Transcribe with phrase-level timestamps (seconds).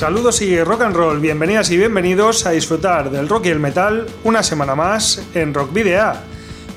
[0.00, 4.06] Saludos y rock and roll, bienvenidas y bienvenidos a disfrutar del rock y el metal
[4.24, 6.14] una semana más en Rock Video.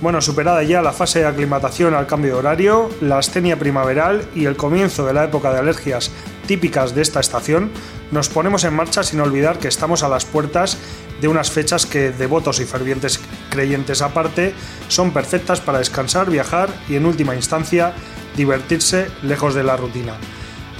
[0.01, 4.43] Bueno, superada ya la fase de aclimatación al cambio de horario, la astenia primaveral y
[4.43, 6.11] el comienzo de la época de alergias
[6.47, 7.71] típicas de esta estación,
[8.11, 10.77] nos ponemos en marcha sin olvidar que estamos a las puertas
[11.21, 14.53] de unas fechas que, devotos y fervientes creyentes aparte,
[14.89, 17.93] son perfectas para descansar, viajar y, en última instancia,
[18.35, 20.17] divertirse lejos de la rutina.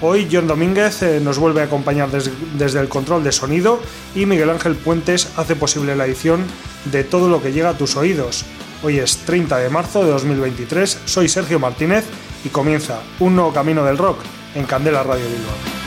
[0.00, 3.78] Hoy John Domínguez eh, nos vuelve a acompañar desde el control de sonido
[4.16, 6.44] y Miguel Ángel Puentes hace posible la edición
[6.86, 8.44] de todo lo que llega a tus oídos.
[8.82, 12.04] Hoy es 30 de marzo de 2023, soy Sergio Martínez
[12.44, 14.18] y comienza un nuevo camino del rock
[14.54, 15.85] en Candela Radio Bilbao.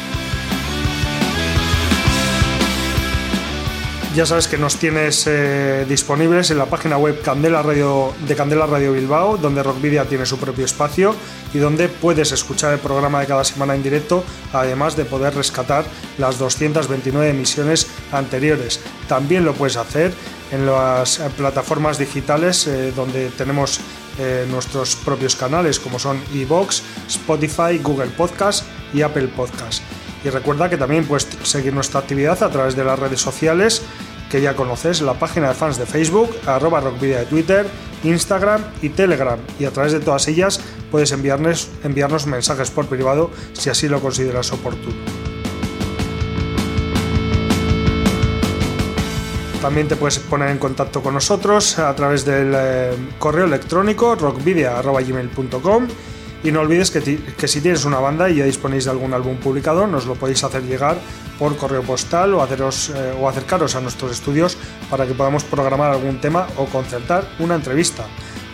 [4.16, 8.94] Ya sabes que nos tienes eh, disponibles en la página web Radio, de Candela Radio
[8.94, 11.16] Bilbao, donde Rockvidia tiene su propio espacio
[11.54, 15.86] y donde puedes escuchar el programa de cada semana en directo, además de poder rescatar
[16.18, 18.80] las 229 emisiones anteriores.
[19.08, 20.12] También lo puedes hacer
[20.52, 23.80] en las plataformas digitales eh, donde tenemos
[24.18, 29.84] eh, nuestros propios canales como son iVoox, Spotify, Google Podcast y Apple Podcast.
[30.24, 33.82] Y recuerda que también puedes seguir nuestra actividad a través de las redes sociales
[34.30, 37.68] que ya conoces, la página de fans de Facebook, arroba rockvidia de Twitter,
[38.04, 39.40] Instagram y Telegram.
[39.60, 40.62] Y a través de todas ellas
[40.92, 44.96] puedes enviarnos, enviarnos mensajes por privado si así lo consideras oportuno.
[49.62, 55.88] También te puedes poner en contacto con nosotros a través del eh, correo electrónico rockvidia.gmail.com
[56.44, 59.88] y no olvides que, si tienes una banda y ya disponéis de algún álbum publicado,
[59.88, 60.98] nos lo podéis hacer llegar
[61.38, 64.58] por correo postal o, haceros, eh, o acercaros a nuestros estudios
[64.90, 68.06] para que podamos programar algún tema o concertar una entrevista.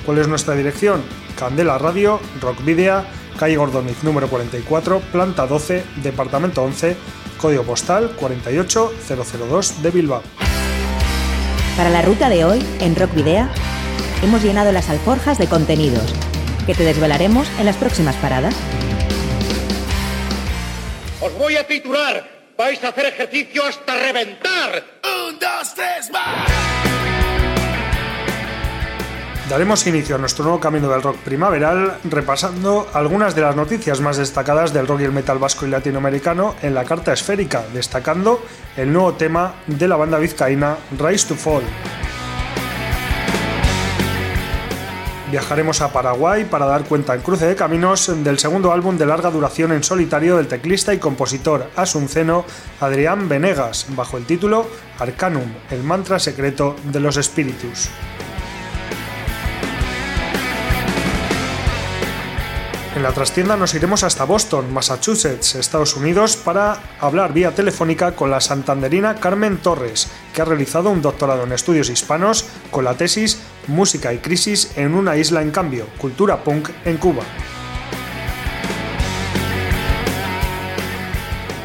[0.05, 1.03] ¿Cuál es nuestra dirección?
[1.37, 3.05] Candela Radio, Rockvidia,
[3.37, 6.95] calle Gordoniz número 44, planta 12, departamento 11,
[7.39, 10.23] código postal 48002 de Bilbao.
[11.77, 13.47] Para la ruta de hoy, en Rock Video,
[14.23, 16.13] hemos llenado las alforjas de contenidos
[16.65, 18.55] que te desvelaremos en las próximas paradas.
[21.21, 22.35] Os voy a titular.
[22.57, 24.83] Vais a hacer ejercicio hasta reventar.
[25.27, 26.49] Un, dos, tres, más.
[29.49, 34.17] Daremos inicio a nuestro nuevo camino del rock primaveral repasando algunas de las noticias más
[34.17, 38.43] destacadas del rock y el metal vasco y latinoamericano en la carta esférica, destacando
[38.75, 41.63] el nuevo tema de la banda vizcaína Rise to Fall.
[45.31, 49.31] Viajaremos a Paraguay para dar cuenta en cruce de caminos del segundo álbum de larga
[49.31, 52.45] duración en solitario del teclista y compositor asunceno
[52.79, 54.67] Adrián Venegas, bajo el título
[54.99, 57.89] Arcanum, el mantra secreto de los espíritus.
[62.95, 68.31] En la trastienda nos iremos hasta Boston, Massachusetts, Estados Unidos, para hablar vía telefónica con
[68.31, 73.41] la santanderina Carmen Torres, que ha realizado un doctorado en estudios hispanos con la tesis
[73.67, 77.23] Música y crisis en una isla en cambio, cultura punk en Cuba.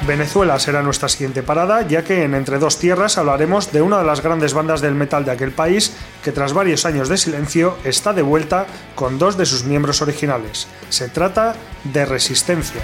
[0.04, 4.04] Venezuela será nuestra siguiente parada, ya que en Entre dos Tierras hablaremos de una de
[4.04, 5.92] las grandes bandas del metal de aquel país,
[6.22, 10.68] que tras varios años de silencio está de vuelta con dos de sus miembros originales.
[10.88, 11.54] Se trata
[11.84, 12.82] de Resistencia.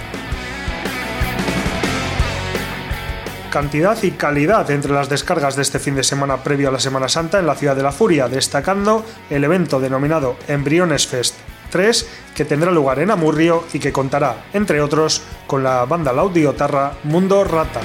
[3.51, 7.07] Cantidad y calidad entre las descargas de este fin de semana previo a la Semana
[7.07, 11.35] Santa en la ciudad de la Furia, destacando el evento denominado Embriones Fest
[11.71, 16.93] 3, que tendrá lugar en Amurrio y que contará, entre otros, con la banda laudiotarra
[17.03, 17.81] Mundo Rata.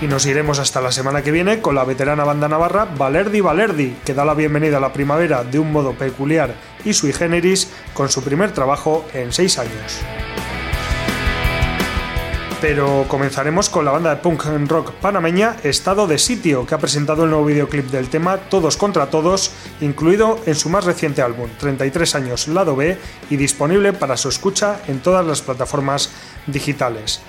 [0.00, 3.96] Y nos iremos hasta la semana que viene con la veterana banda navarra Valerdi Valerdi,
[4.02, 6.54] que da la bienvenida a la primavera de un modo peculiar
[6.86, 10.00] y sui generis con su primer trabajo en seis años.
[12.62, 17.24] Pero comenzaremos con la banda de punk rock panameña Estado de Sitio, que ha presentado
[17.24, 19.52] el nuevo videoclip del tema Todos contra Todos,
[19.82, 22.98] incluido en su más reciente álbum, 33 años lado B,
[23.28, 26.10] y disponible para su escucha en todas las plataformas
[26.46, 27.20] digitales.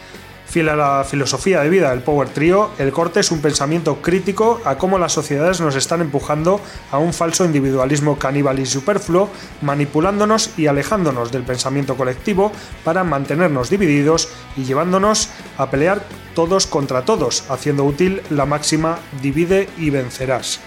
[0.52, 4.60] Fiel a la filosofía de vida del Power Trio, el corte es un pensamiento crítico
[4.66, 6.60] a cómo las sociedades nos están empujando
[6.92, 9.30] a un falso individualismo caníbal y superfluo,
[9.62, 12.52] manipulándonos y alejándonos del pensamiento colectivo
[12.84, 14.28] para mantenernos divididos
[14.58, 16.04] y llevándonos a pelear
[16.36, 20.60] todos contra todos, haciendo útil la máxima divide y vencerás.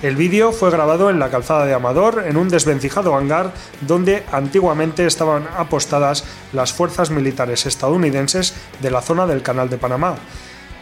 [0.00, 5.04] El vídeo fue grabado en la calzada de Amador, en un desvencijado hangar donde antiguamente
[5.04, 10.14] estaban apostadas las fuerzas militares estadounidenses de la zona del Canal de Panamá.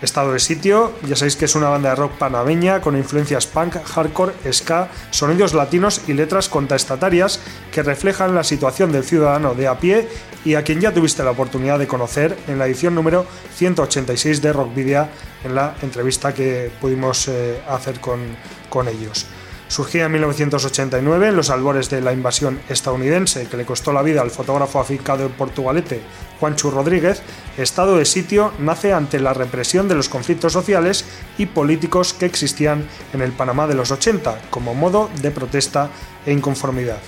[0.02, 3.76] Estado de sitio, ya sabéis que es una banda de rock panameña con influencias punk,
[3.82, 7.40] hardcore, ska, sonidos latinos y letras contestatarias
[7.72, 10.08] que reflejan la situación del ciudadano de a pie
[10.44, 14.52] y a quien ya tuviste la oportunidad de conocer en la edición número 186 de
[14.52, 15.08] Rockvidia
[15.44, 18.20] en la entrevista que pudimos eh, hacer con,
[18.68, 19.26] con ellos.
[19.68, 24.22] Surgía en 1989 en los albores de la invasión estadounidense que le costó la vida
[24.22, 26.00] al fotógrafo afincado en Portugalete,
[26.38, 27.20] Juancho Rodríguez,
[27.58, 31.04] Estado de sitio nace ante la represión de los conflictos sociales
[31.36, 35.90] y políticos que existían en el Panamá de los 80 como modo de protesta
[36.24, 37.00] e inconformidad.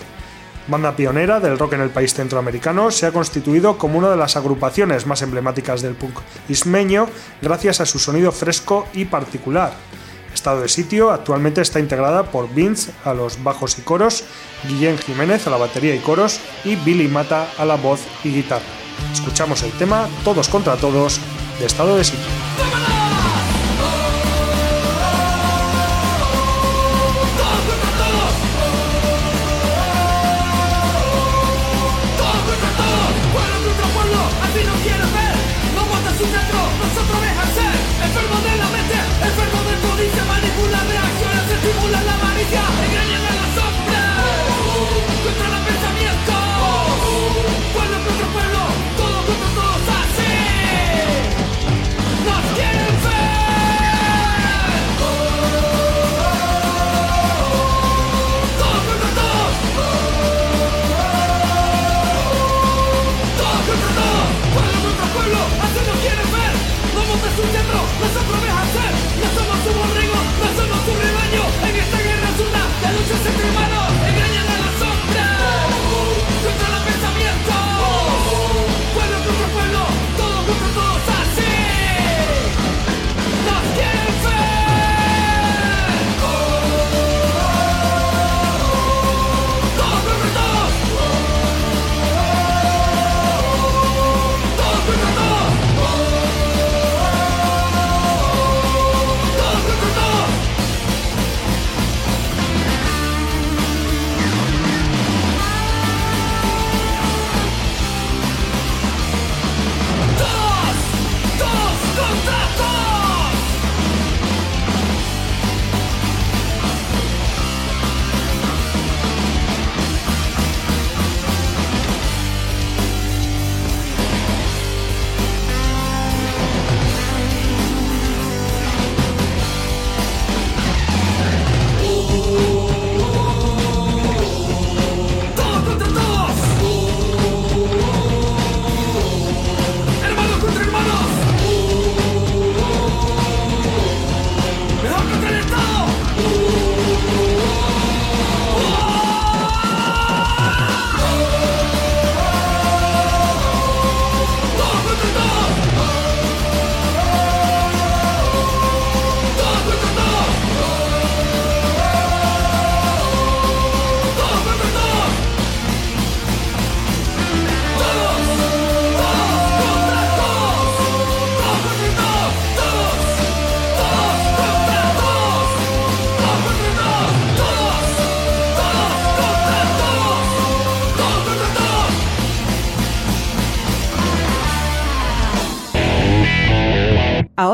[0.66, 4.36] Banda pionera del rock en el país centroamericano, se ha constituido como una de las
[4.36, 6.18] agrupaciones más emblemáticas del punk
[6.48, 7.08] ismeño
[7.40, 9.72] gracias a su sonido fresco y particular
[10.38, 14.22] Estado de sitio actualmente está integrada por Vince a los bajos y coros,
[14.68, 18.64] Guillén Jiménez a la batería y coros y Billy Mata a la voz y guitarra.
[19.12, 21.18] Escuchamos el tema Todos contra Todos
[21.58, 22.97] de Estado de sitio.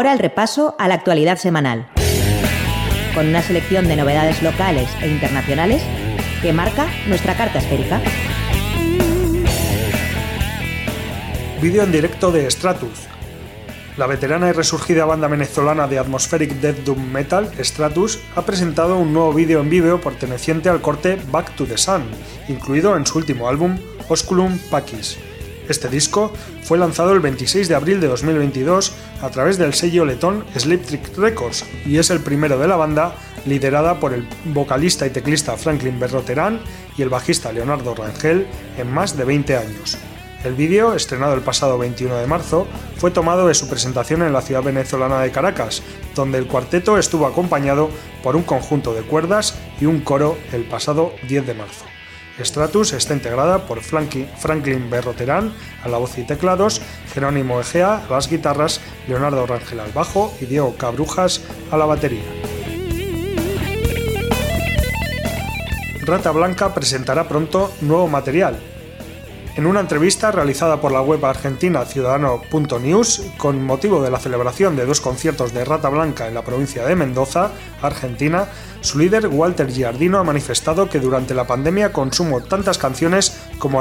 [0.04, 1.88] Ahora el repaso a la actualidad semanal,
[3.14, 5.82] con una selección de novedades locales e internacionales
[6.42, 8.02] que marca nuestra carta esférica.
[11.62, 13.06] Vídeo en directo de Stratus.
[13.96, 19.14] La veterana y resurgida banda venezolana de atmospheric death doom metal, Stratus, ha presentado un
[19.14, 22.02] nuevo vídeo en vivo perteneciente al corte Back to the Sun,
[22.48, 23.78] incluido en su último álbum,
[24.10, 25.16] Osculum Pacis.
[25.66, 26.30] Este disco
[26.62, 28.94] fue lanzado el 26 de abril de 2022
[29.24, 33.14] a través del sello letón Sleep Trick Records y es el primero de la banda
[33.46, 36.60] liderada por el vocalista y teclista Franklin Berroterán
[36.98, 39.96] y el bajista Leonardo Rangel en más de 20 años.
[40.44, 42.66] El vídeo, estrenado el pasado 21 de marzo,
[42.98, 45.82] fue tomado de su presentación en la ciudad venezolana de Caracas,
[46.14, 47.88] donde el cuarteto estuvo acompañado
[48.22, 51.86] por un conjunto de cuerdas y un coro el pasado 10 de marzo.
[52.40, 55.52] Stratus está integrada por Franklin Berroterán
[55.84, 60.46] a la voz y teclados, Jerónimo Egea a las guitarras, Leonardo Rangel al bajo y
[60.46, 62.24] Diego Cabrujas a la batería.
[66.02, 68.58] Rata Blanca presentará pronto nuevo material,
[69.56, 74.84] en una entrevista realizada por la web argentina ciudadano.news con motivo de la celebración de
[74.84, 78.48] dos conciertos de Rata Blanca en la provincia de Mendoza, Argentina,
[78.80, 83.80] su líder Walter Giardino ha manifestado que durante la pandemia consumo tantas canciones como,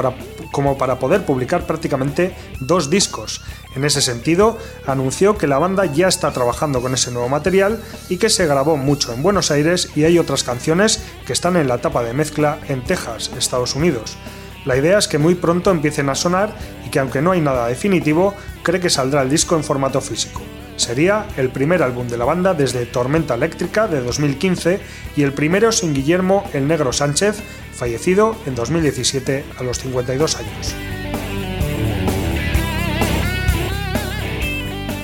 [0.52, 3.42] como para poder publicar prácticamente dos discos.
[3.74, 8.16] En ese sentido, anunció que la banda ya está trabajando con ese nuevo material y
[8.18, 11.74] que se grabó mucho en Buenos Aires y hay otras canciones que están en la
[11.74, 14.16] etapa de mezcla en Texas, Estados Unidos.
[14.64, 16.54] La idea es que muy pronto empiecen a sonar
[16.86, 20.40] y que aunque no hay nada definitivo, cree que saldrá el disco en formato físico.
[20.76, 24.80] Sería el primer álbum de la banda desde Tormenta Eléctrica de 2015
[25.16, 27.42] y el primero sin Guillermo el Negro Sánchez,
[27.74, 30.74] fallecido en 2017 a los 52 años.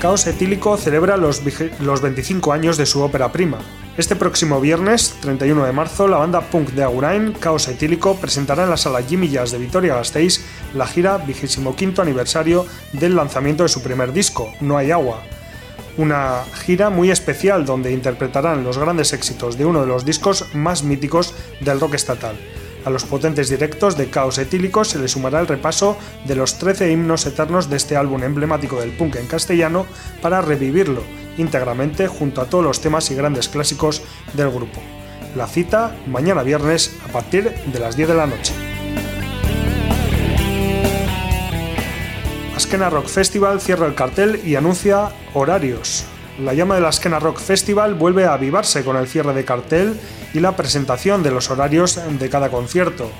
[0.00, 1.42] Caos Etílico celebra los,
[1.80, 3.58] los 25 años de su ópera prima,
[4.00, 8.70] este próximo viernes, 31 de marzo, la banda punk de Agurain, Caos Etílico, presentará en
[8.70, 10.40] la sala Jimmy Jazz de Vitoria-Gasteiz
[10.72, 12.64] la gira 25 aniversario
[12.94, 15.22] del lanzamiento de su primer disco, No hay agua.
[15.98, 20.82] Una gira muy especial donde interpretarán los grandes éxitos de uno de los discos más
[20.82, 22.36] míticos del rock estatal.
[22.86, 26.90] A los potentes directos de Caos Etílico se le sumará el repaso de los 13
[26.90, 29.84] himnos eternos de este álbum emblemático del punk en castellano
[30.22, 34.02] para revivirlo íntegramente junto a todos los temas y grandes clásicos
[34.34, 34.80] del grupo.
[35.36, 38.52] La cita mañana viernes a partir de las 10 de la noche.
[42.56, 46.04] Askena Rock Festival cierra el cartel y anuncia horarios.
[46.38, 49.98] La llama del Askena Rock Festival vuelve a avivarse con el cierre de cartel
[50.32, 53.10] y la presentación de los horarios de cada concierto.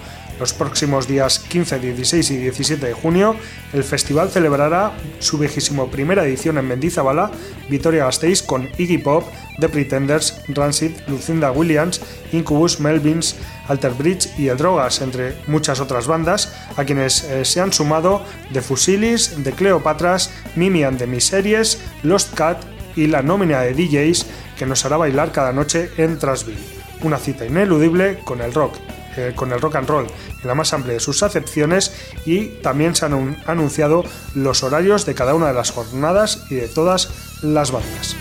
[0.40, 3.36] Los próximos días 15, 16 y 17 de junio,
[3.74, 7.30] el festival celebrará su vigésimo primera edición en Mendizabala,
[7.68, 9.24] Vitoria-Gasteiz, con Iggy Pop,
[9.60, 12.00] The Pretenders, Rancid, Lucinda Williams,
[12.32, 13.36] Incubus, Melvins,
[13.68, 18.24] Alter Bridge y El Drogas, entre muchas otras bandas, a quienes eh, se han sumado
[18.54, 22.64] The Fusilis, The Cleopatras, Mimi and the Miseries, Lost Cat
[22.96, 24.24] y la nómina de DJs
[24.58, 26.80] que nos hará bailar cada noche en Trasville.
[27.02, 28.76] Una cita ineludible con el rock,
[29.16, 31.92] eh, con el rock and roll en la más amplia de sus acepciones
[32.26, 36.68] y también se han anunciado los horarios de cada una de las jornadas y de
[36.68, 38.16] todas las bandas.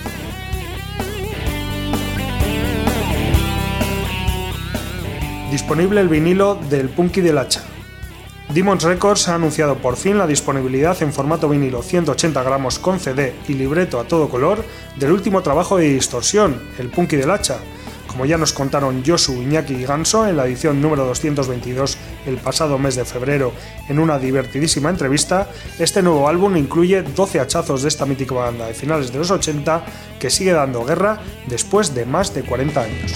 [5.51, 7.63] Disponible el vinilo del Punky del Hacha.
[8.53, 13.35] Demons Records ha anunciado por fin la disponibilidad en formato vinilo 180 gramos con CD
[13.47, 14.63] y libreto a todo color
[14.95, 17.59] del último trabajo de distorsión, el Punky del Hacha,
[18.09, 22.79] como ya nos contaron Josu, Iñaki y Ganso en la edición número 222 el pasado
[22.79, 23.53] mes de febrero
[23.87, 25.47] en una divertidísima entrevista,
[25.77, 29.85] este nuevo álbum incluye 12 hachazos de esta mítica banda de finales de los 80
[30.19, 33.13] que sigue dando guerra después de más de 40 años.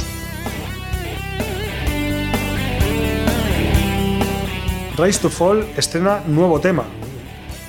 [4.95, 6.83] Rise to Fall estrena nuevo tema,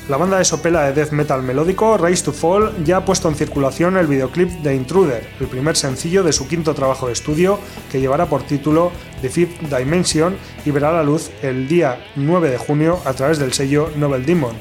[0.08, 3.36] la banda de sopela de death metal melódico Rise to Fall ya ha puesto en
[3.36, 7.58] circulación el videoclip de Intruder, el primer sencillo de su quinto trabajo de estudio
[7.90, 8.92] que llevará por título
[9.22, 13.54] The Fifth Dimension y verá la luz el día 9 de junio a través del
[13.54, 14.56] sello Novel Demon.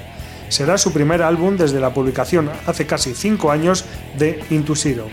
[0.47, 3.83] Será su primer álbum desde la publicación hace casi 5 años
[4.17, 5.07] de Into Zero.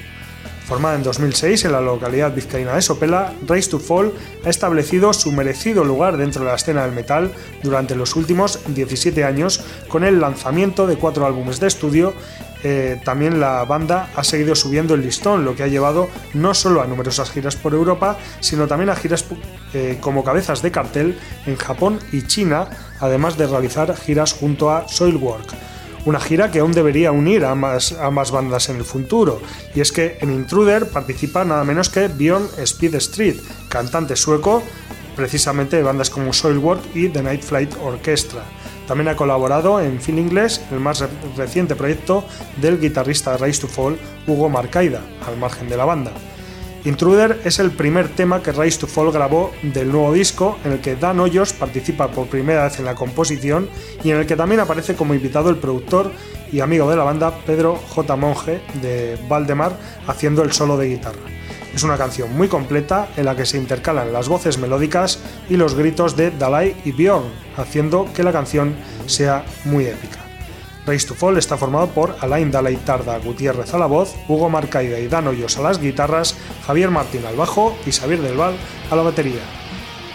[0.71, 4.12] Formada en 2006 en la localidad vizcaína de Sopela, Race to Fall
[4.45, 7.33] ha establecido su merecido lugar dentro de la escena del metal
[7.65, 12.15] durante los últimos 17 años con el lanzamiento de cuatro álbumes de estudio.
[12.62, 16.83] Eh, también la banda ha seguido subiendo el listón, lo que ha llevado no solo
[16.83, 19.25] a numerosas giras por Europa, sino también a giras
[19.75, 22.69] eh, como cabezas de cartel en Japón y China,
[23.00, 25.70] además de realizar giras junto a Soilwork
[26.04, 29.40] una gira que aún debería unir a más, bandas en el futuro.
[29.75, 33.37] Y es que en Intruder participa nada menos que Bjorn Speed Street,
[33.69, 34.62] cantante sueco,
[35.16, 38.45] precisamente de bandas como Soilwork y The Night Flight Orchestra.
[38.87, 41.04] También ha colaborado en Feelingless, el más
[41.37, 42.25] reciente proyecto
[42.61, 46.12] del guitarrista Rise to Fall, Hugo Marcaida, al margen de la banda.
[46.85, 50.81] Intruder es el primer tema que Rise to Fall grabó del nuevo disco, en el
[50.81, 53.69] que Dan Hoyos participa por primera vez en la composición
[54.03, 56.11] y en el que también aparece como invitado el productor
[56.51, 58.17] y amigo de la banda Pedro J.
[58.17, 61.21] Monge de Valdemar haciendo el solo de guitarra.
[61.75, 65.21] Es una canción muy completa en la que se intercalan las voces melódicas
[65.51, 68.75] y los gritos de Dalai y Bjorn, haciendo que la canción
[69.07, 70.20] sea muy épica.
[70.87, 74.99] Race to Fall está formado por Alain Dalai Tarda Gutiérrez a la voz, Hugo Marcaida
[74.99, 78.55] y Dan Hoyos a las guitarras, Javier Martín al bajo y Xavier Del Val
[78.91, 79.43] a la batería.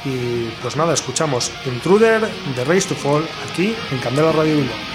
[0.04, 4.95] Y pues nada, escuchamos Intruder de Race to Fall aquí en Candela Radio Bilbao.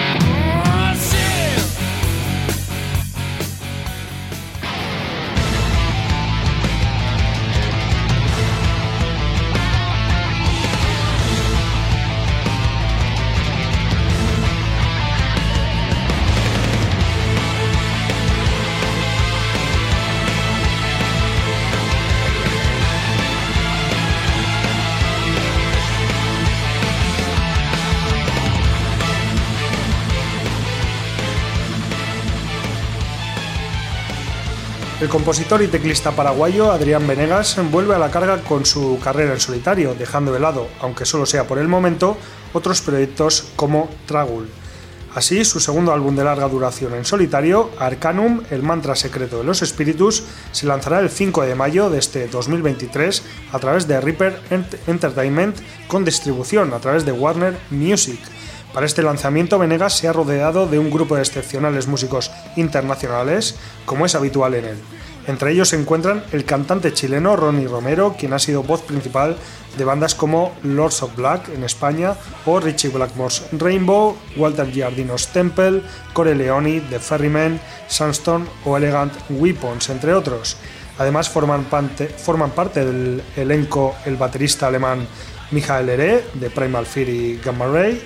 [35.11, 39.93] compositor y teclista paraguayo Adrián Venegas vuelve a la carga con su carrera en solitario,
[39.93, 42.15] dejando de lado, aunque solo sea por el momento,
[42.53, 44.47] otros proyectos como Tragul.
[45.13, 49.61] Así, su segundo álbum de larga duración en solitario, Arcanum, el mantra secreto de los
[49.61, 53.21] espíritus, se lanzará el 5 de mayo de este 2023
[53.51, 54.39] a través de Reaper
[54.87, 58.21] Entertainment con distribución a través de Warner Music.
[58.73, 63.55] Para este lanzamiento, Venegas se ha rodeado de un grupo de excepcionales músicos internacionales,
[63.85, 64.77] como es habitual en él.
[65.27, 69.35] Entre ellos se encuentran el cantante chileno Ronnie Romero, quien ha sido voz principal
[69.77, 75.83] de bandas como Lords of Black en España o Richie Blackmore's Rainbow, Walter Giardino's Temple,
[76.13, 80.57] Core Leoni, The Ferryman, Sandstone o Elegant Weapons, entre otros.
[80.97, 81.67] Además forman,
[82.17, 85.07] forman parte del elenco el baterista alemán
[85.51, 88.01] Michael Ere de Primal Fear y Gamma Ray,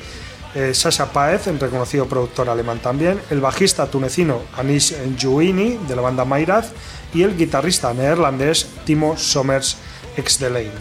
[0.55, 6.01] eh, Sasha Paez, el reconocido productor alemán también, el bajista tunecino Anish Jouini de la
[6.01, 6.71] banda Mayraz
[7.13, 9.77] y el guitarrista neerlandés Timo Sommers
[10.17, 10.71] ex Lane.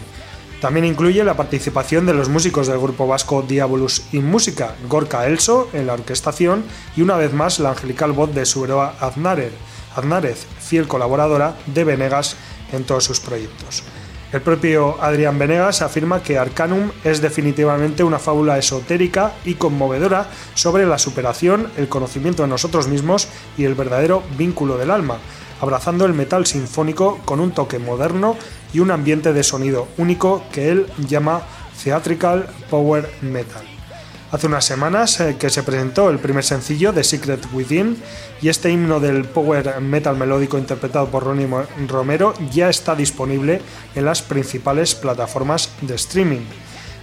[0.61, 5.69] También incluye la participación de los músicos del grupo vasco Diabolus in Música, Gorka Elso
[5.73, 6.63] en la orquestación
[6.95, 12.35] y una vez más la angelical voz de Suberoa Aznárez, fiel colaboradora de Venegas
[12.71, 13.83] en todos sus proyectos.
[14.35, 20.85] El propio Adrián Venegas afirma que Arcanum es definitivamente una fábula esotérica y conmovedora sobre
[20.85, 25.19] la superación, el conocimiento de nosotros mismos y el verdadero vínculo del alma,
[25.61, 28.35] abrazando el metal sinfónico con un toque moderno
[28.73, 31.43] y un ambiente de sonido único que él llama
[31.81, 33.74] Theatrical Power Metal.
[34.35, 37.95] Hace unas semanas eh, que se presentó el primer sencillo de Secret Within
[38.41, 41.47] y este himno del power metal melódico interpretado por Ronnie
[41.87, 43.61] Romero ya está disponible
[43.95, 46.41] en las principales plataformas de streaming.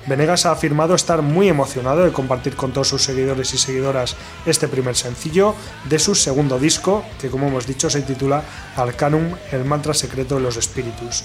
[0.07, 4.15] Venegas ha afirmado estar muy emocionado de compartir con todos sus seguidores y seguidoras
[4.45, 5.55] este primer sencillo
[5.89, 8.43] de su segundo disco, que como hemos dicho se titula
[8.77, 11.25] Arcanum, el mantra secreto de los espíritus.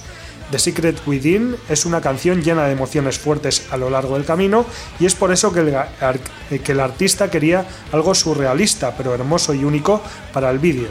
[0.51, 4.65] The Secret Within es una canción llena de emociones fuertes a lo largo del camino
[4.97, 9.65] y es por eso que el, que el artista quería algo surrealista pero hermoso y
[9.65, 10.87] único para el vídeo,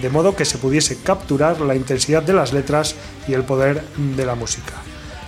[0.00, 2.94] de modo que se pudiese capturar la intensidad de las letras
[3.26, 4.74] y el poder de la música.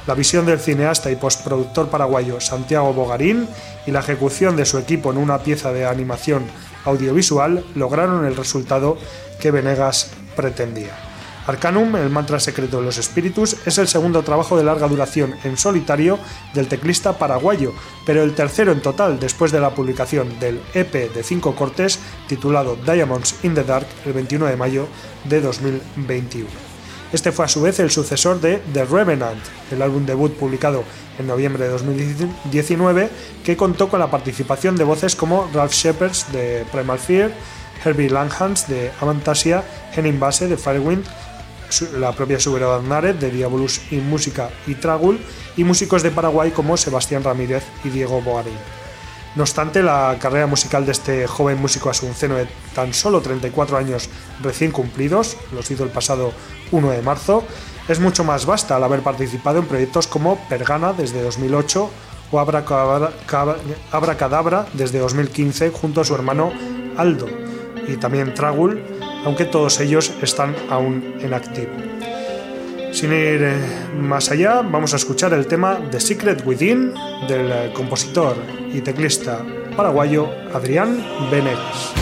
[0.06, 3.48] La visión del cineasta y postproductor paraguayo Santiago Bogarín
[3.86, 6.44] y la ejecución de su equipo en una pieza de animación
[6.84, 8.96] audiovisual lograron el resultado
[9.40, 11.11] que Venegas pretendía.
[11.46, 15.56] Arcanum, el mantra secreto de los espíritus, es el segundo trabajo de larga duración en
[15.56, 16.18] solitario
[16.54, 17.72] del teclista paraguayo,
[18.06, 22.76] pero el tercero en total después de la publicación del EP de cinco cortes titulado
[22.76, 24.86] Diamonds in the Dark el 21 de mayo
[25.24, 26.48] de 2021.
[27.12, 30.82] Este fue a su vez el sucesor de The Revenant, el álbum debut publicado
[31.18, 33.10] en noviembre de 2019,
[33.44, 37.32] que contó con la participación de voces como Ralph Shepherds de Primal Fear,
[37.84, 39.62] Herbie Langhans de Avantasia,
[39.94, 41.04] Henning Base de Firewind,
[41.80, 45.18] la propia Subero Aznárez de Diabolus y Música y Tragul
[45.56, 48.58] y músicos de Paraguay como Sebastián Ramírez y Diego Bogarín.
[49.34, 54.10] No obstante, la carrera musical de este joven músico asunceno de tan solo 34 años
[54.42, 56.32] recién cumplidos, los hizo el pasado
[56.70, 57.42] 1 de marzo,
[57.88, 61.90] es mucho más vasta al haber participado en proyectos como Pergana desde 2008
[62.30, 62.38] o
[63.92, 66.52] Abracadabra desde 2015 junto a su hermano
[66.96, 67.26] Aldo
[67.88, 68.82] y también Tragul
[69.24, 71.72] aunque todos ellos están aún en activo.
[72.92, 73.54] Sin ir eh,
[73.98, 76.92] más allá, vamos a escuchar el tema The Secret Within
[77.26, 78.36] del eh, compositor
[78.72, 79.42] y teclista
[79.76, 82.01] paraguayo Adrián Venegas.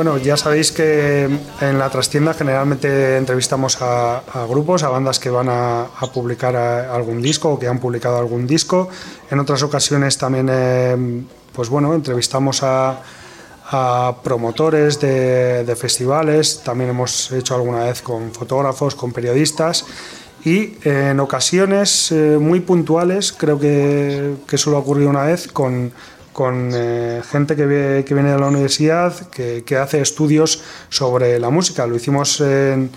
[0.00, 1.28] Bueno, ya sabéis que
[1.60, 7.20] en la trastienda generalmente entrevistamos a, grupos, a bandas que van a, publicar a- algún
[7.20, 8.88] disco o que han publicado algún disco.
[9.30, 10.96] En otras ocasiones también, eh,
[11.52, 13.02] pues bueno, entrevistamos a,
[14.24, 16.62] promotores de, festivales.
[16.64, 19.84] También hemos hecho alguna vez con fotógrafos, con periodistas.
[20.46, 25.46] Y eh, en ocasiones eh, muy puntuales, creo que, que solo ha ocurrido una vez
[25.46, 25.92] con,
[26.40, 31.38] con eh, gente que, vie- que viene de la universidad, que, que hace estudios sobre
[31.38, 31.86] la música.
[31.86, 32.88] Lo hicimos en-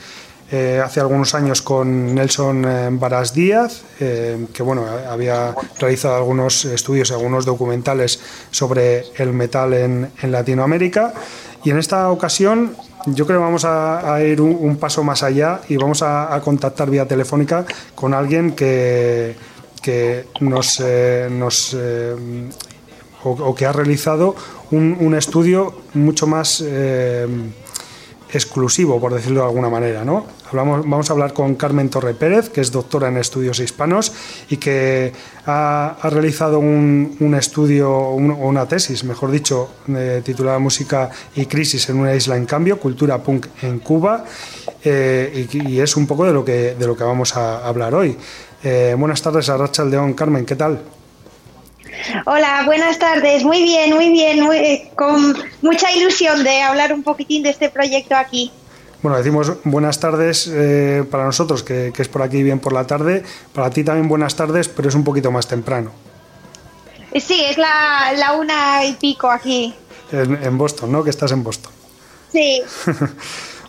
[0.49, 6.63] eh, hace algunos años con Nelson eh, Varas Díaz, eh, que bueno, había realizado algunos
[6.63, 11.13] estudios, algunos documentales sobre el metal en, en Latinoamérica.
[11.65, 12.77] Y en esta ocasión
[13.08, 16.34] yo creo que vamos a, a ir un, un paso más allá y vamos a,
[16.34, 19.36] a contactar vía telefónica con alguien que,
[19.82, 22.15] que nos, eh, nos eh,
[23.23, 24.36] o, que ha realizado
[24.71, 27.27] un, estudio mucho más eh,
[28.33, 30.03] exclusivo, por decirlo de alguna manera.
[30.03, 30.25] ¿no?
[30.49, 34.12] Hablamos, vamos a hablar con Carmen Torre Pérez, que es doctora en estudios hispanos
[34.49, 35.13] y que
[35.45, 41.99] ha, realizado un, estudio, o una tesis, mejor dicho, eh, titulada Música y crisis en
[41.99, 44.25] una isla en cambio, cultura punk en Cuba,
[44.83, 48.17] eh, y, es un poco de lo que, de lo que vamos a hablar hoy.
[48.97, 50.13] Buenas tardes a Racha Aldeón.
[50.13, 50.79] Carmen, ¿qué tal?
[52.25, 53.43] Hola, buenas tardes.
[53.43, 54.41] Muy bien, muy bien.
[54.41, 58.51] muy- eh, con mucha ilusión de hablar un poquitín de este proyecto aquí.
[59.01, 62.88] Bueno, decimos buenas tardes eh, para nosotros, que, que es por aquí bien por la
[62.88, 63.23] tarde.
[63.53, 65.91] Para ti también buenas tardes, pero es un poquito más temprano.
[67.19, 69.75] Sí, es la, la una y pico aquí.
[70.12, 71.03] En, en Boston, ¿no?
[71.03, 71.71] Que estás en Boston.
[72.32, 72.62] Sí.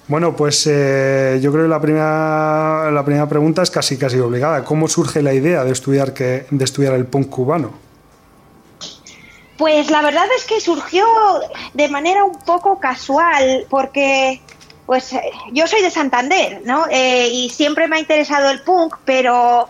[0.07, 4.63] Bueno, pues eh, yo creo que la primera, la primera pregunta es casi casi obligada.
[4.63, 7.71] ¿Cómo surge la idea de estudiar, que, de estudiar el punk cubano?
[9.57, 11.07] Pues la verdad es que surgió
[11.75, 14.41] de manera un poco casual, porque
[14.87, 16.87] pues eh, yo soy de Santander, ¿no?
[16.91, 19.69] Eh, y siempre me ha interesado el punk, pero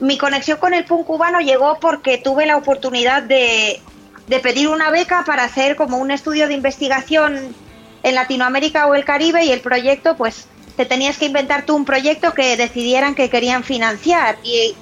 [0.00, 3.80] mi conexión con el punk cubano llegó porque tuve la oportunidad de,
[4.26, 7.54] de pedir una beca para hacer como un estudio de investigación
[8.02, 11.84] en Latinoamérica o el Caribe y el proyecto, pues te tenías que inventar tú un
[11.84, 14.36] proyecto que decidieran que querían financiar.
[14.42, 14.74] Y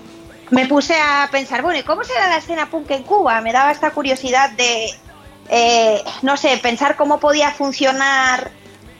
[0.52, 3.40] me puse a pensar, bueno, ¿y cómo será la escena punk en Cuba?
[3.40, 4.90] Me daba esta curiosidad de,
[5.48, 8.50] eh, no sé, pensar cómo podía funcionar.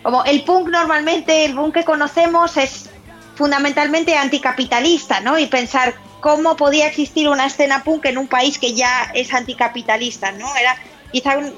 [0.03, 2.89] Como el punk normalmente, el punk que conocemos es
[3.35, 5.39] fundamentalmente anticapitalista, ¿no?
[5.39, 10.33] Y pensar cómo podía existir una escena punk en un país que ya es anticapitalista,
[10.33, 10.57] ¿no?
[10.57, 10.75] Era
[11.13, 11.55] quizá un-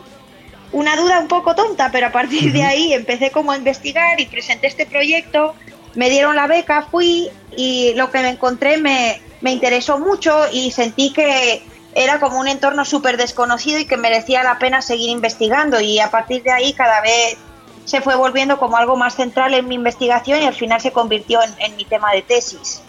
[0.72, 4.26] una duda un poco tonta, pero a partir de ahí empecé como a investigar y
[4.26, 5.54] presenté este proyecto,
[5.94, 10.70] me dieron la beca, fui y lo que me encontré me, me interesó mucho y
[10.70, 11.62] sentí que
[11.94, 16.10] era como un entorno súper desconocido y que merecía la pena seguir investigando y a
[16.10, 17.36] partir de ahí cada vez
[17.84, 21.40] se fue volviendo como algo más central en mi investigación y al final se convirtió
[21.58, 22.80] en, mi tema de tesis.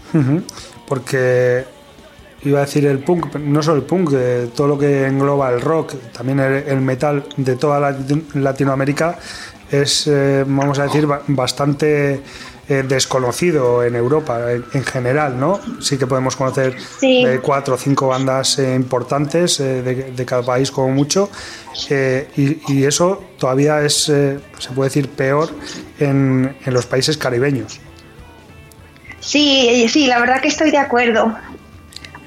[0.87, 1.65] Porque
[2.43, 5.59] iba a decir el punk, no solo el punk, eh, todo lo que engloba el
[5.59, 7.97] rock, también el, metal de toda la-
[8.33, 9.17] Latinoamérica
[9.69, 12.21] es, eh, vamos a decir, ba- bastante
[12.67, 15.60] eh, desconocido en Europa en, en general, ¿no?
[15.82, 17.23] Sí que podemos conocer Sí.
[17.25, 21.30] eh, cuatro o cinco bandas eh, importantes de, de cada país como mucho
[21.89, 24.39] y, y eso todavía es, se
[24.73, 25.49] puede decir, peor
[25.99, 27.80] en, en los países caribeños.
[29.19, 31.36] Sí, sí, la verdad que estoy de acuerdo.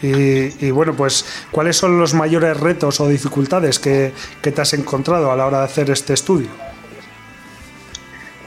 [0.03, 4.73] Y, y, bueno, pues, ¿cuáles son los mayores retos o dificultades que, que, te has
[4.75, 6.49] encontrado a la hora de hacer este estudio?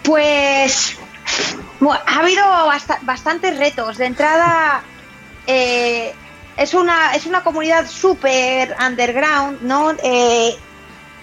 [0.03, 0.97] Pues
[2.07, 3.97] ha habido bast bastantes retos.
[3.97, 4.83] De entrada,
[5.47, 6.13] eh,
[6.57, 9.91] es, una, es una comunidad súper underground, ¿no?
[10.03, 10.55] Eh,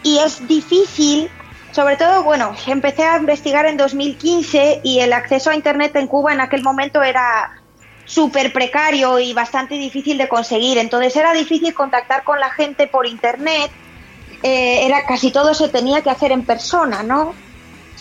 [0.02, 1.30] y es difícil,
[1.72, 6.32] sobre todo, bueno, empecé a investigar en 2015 y el acceso a Internet en Cuba
[6.32, 7.60] en aquel momento era
[8.04, 10.78] súper precario y bastante difícil de conseguir.
[10.78, 13.70] Entonces era difícil contactar con la gente por Internet
[14.42, 17.34] eh, era casi todo se tenía que hacer en persona, ¿no?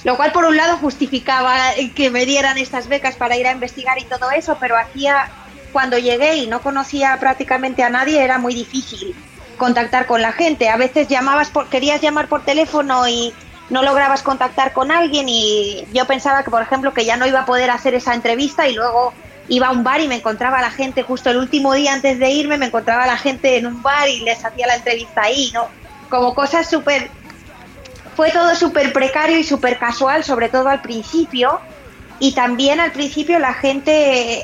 [0.08, 1.58] Lo cual por un lado justificaba
[1.94, 5.30] que me dieran estas becas para ir a investigar y todo eso, pero hacía
[5.74, 9.14] cuando llegué y no conocía prácticamente a nadie era muy difícil
[9.58, 10.70] contactar con la gente.
[10.70, 13.34] A veces llamabas por, querías llamar por teléfono y
[13.70, 17.42] no lograbas contactar con alguien y yo pensaba que por ejemplo que ya no iba
[17.42, 19.14] a poder hacer esa entrevista y luego
[19.50, 22.18] iba a un bar y me encontraba a la gente justo el último día antes
[22.18, 25.24] de irme, me encontraba a la gente en un bar y les hacía la entrevista
[25.24, 25.68] ahí, ¿no?
[26.10, 27.12] Como cosas súper...
[28.18, 31.62] Fue todo súper precario y súper casual, sobre todo al principio.
[32.20, 34.44] Y también al principio la gente,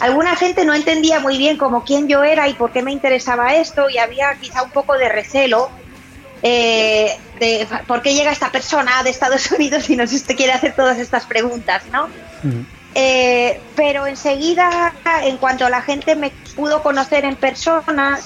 [0.00, 3.54] alguna gente no entendía muy bien como quién yo era y por qué me interesaba
[3.54, 5.70] esto y había quizá un poco de recelo
[6.42, 10.98] eh, de por qué llega esta persona de Estados Unidos y nos quiere hacer todas
[10.98, 12.10] estas preguntas, ¿no?
[12.94, 14.92] Eh, pero enseguida,
[15.22, 18.18] en cuanto la gente me pudo conocer en persona,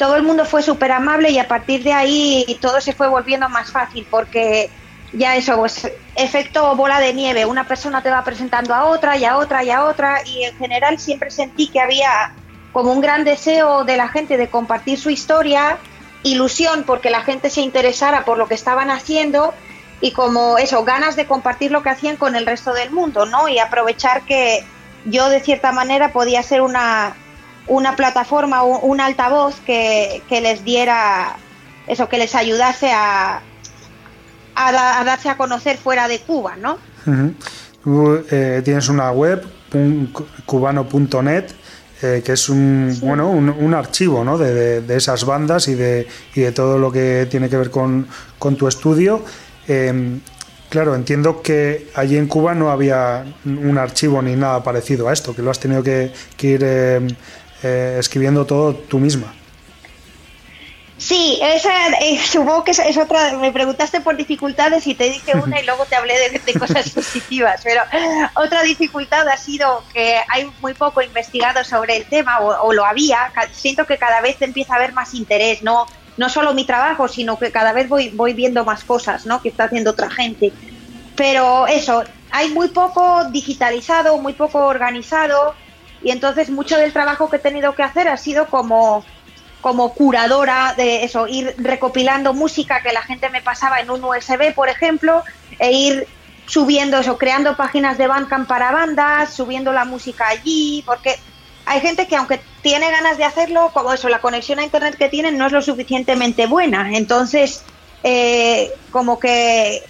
[0.00, 3.50] todo el mundo fue súper amable y a partir de ahí todo se fue volviendo
[3.50, 4.70] más fácil porque
[5.12, 9.26] ya eso, pues efecto bola de nieve, una persona te va presentando a otra y
[9.26, 12.32] a otra y a otra y en general siempre sentí que había
[12.72, 15.76] como un gran deseo de la gente de compartir su historia,
[16.22, 19.52] ilusión porque la gente se interesara por lo que estaban haciendo
[20.00, 23.50] y como eso, ganas de compartir lo que hacían con el resto del mundo, ¿no?
[23.50, 24.64] Y aprovechar que
[25.04, 27.16] yo de cierta manera podía ser una,
[27.70, 31.36] una plataforma, un, un altavoz que, que, les diera
[31.86, 33.40] eso, que les ayudase a,
[34.54, 36.78] a, a darse a conocer fuera de Cuba, ¿no?
[37.06, 37.34] Uh -huh.
[37.84, 39.42] Tú, eh, tienes una web,
[40.46, 41.44] cubano.net,
[42.02, 43.06] eh, que es un sí.
[43.06, 44.36] bueno un, un archivo ¿no?
[44.36, 47.70] de, de, de, esas bandas y de, y de todo lo que tiene que ver
[47.70, 48.06] con,
[48.38, 49.22] con tu estudio.
[49.68, 50.18] Eh,
[50.68, 55.34] claro, entiendo que allí en Cuba no había un archivo ni nada parecido a esto,
[55.34, 57.06] que lo has tenido que, que ir eh,
[57.62, 59.34] eh, escribiendo todo tú misma.
[60.98, 63.32] Sí, esa, eh, supongo que es, es, otra.
[63.38, 66.90] Me preguntaste por dificultades y te dije una y luego te hablé de, de cosas
[66.94, 67.62] positivas.
[67.64, 67.82] Pero
[68.34, 72.84] otra dificultad ha sido que hay muy poco investigado sobre el tema, o, o, lo
[72.84, 73.32] había.
[73.52, 75.86] Siento que cada vez empieza a haber más interés, no,
[76.20, 79.40] no solo mi trabajo, sino que cada vez voy, voy viendo más cosas ¿no?
[79.40, 80.52] que está haciendo otra gente.
[81.16, 85.54] Pero eso, hay muy poco digitalizado, muy poco organizado,
[86.02, 89.04] y entonces mucho del trabajo que he tenido que hacer ha sido como
[89.60, 94.54] como curadora de eso, ir recopilando música que la gente me pasaba en un USB,
[94.54, 95.22] por ejemplo,
[95.58, 96.08] e ir
[96.46, 101.18] subiendo eso, creando páginas de Bandcamp para bandas, subiendo la música allí, porque
[101.66, 105.08] hay gente que aunque tiene ganas de hacerlo, como eso, la conexión a internet que
[105.08, 106.96] tienen no es lo suficientemente buena.
[106.96, 107.62] Entonces,
[108.02, 109.84] eh, como que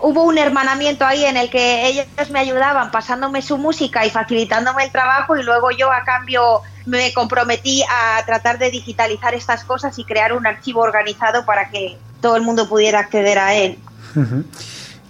[0.00, 4.84] hubo un hermanamiento ahí en el que ellos me ayudaban pasándome su música y facilitándome
[4.84, 9.98] el trabajo y luego yo a cambio me comprometí a tratar de digitalizar estas cosas
[9.98, 13.78] y crear un archivo organizado para que todo el mundo pudiera acceder a él.
[14.14, 14.44] Uh -huh.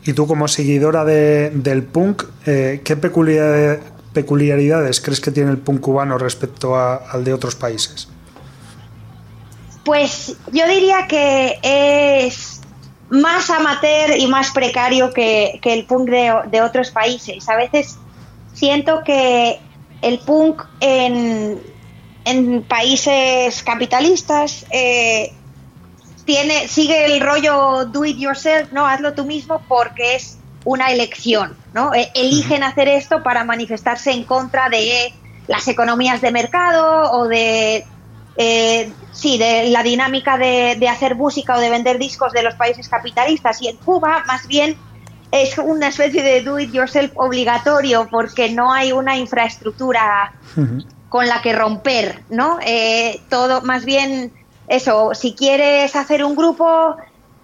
[0.05, 3.81] Y tú como seguidora de, del punk, eh, ¿qué peculiaridades,
[4.13, 8.09] peculiaridades crees que tiene el punk cubano respecto a, al de otros países?
[9.85, 12.54] Pues yo diría que es
[13.15, 17.49] más amateur y más precario que, que el punk de, de, otros países.
[17.49, 17.97] A veces
[18.53, 19.61] siento que
[20.03, 21.61] el punk en,
[22.25, 25.33] en países capitalistas eh,
[26.25, 28.87] tiene, sigue el rollo do it yourself, ¿no?
[28.87, 31.95] Hazlo tú mismo porque es una elección, ¿no?
[31.95, 35.13] E, eligen hacer esto para manifestarse en contra de
[35.47, 37.85] las economías de mercado o de
[38.37, 42.55] eh, sí, de la dinámica de, de, hacer música o de vender discos de los
[42.55, 43.63] países capitalistas.
[43.63, 44.77] Y en Cuba, más bien,
[45.31, 50.87] es una especie de do it yourself obligatorio porque no hay una infraestructura uh -huh.
[51.09, 52.59] con la que romper, ¿no?
[52.65, 54.33] Eh, todo, más bien,
[54.69, 56.97] eso, si quieres hacer un grupo,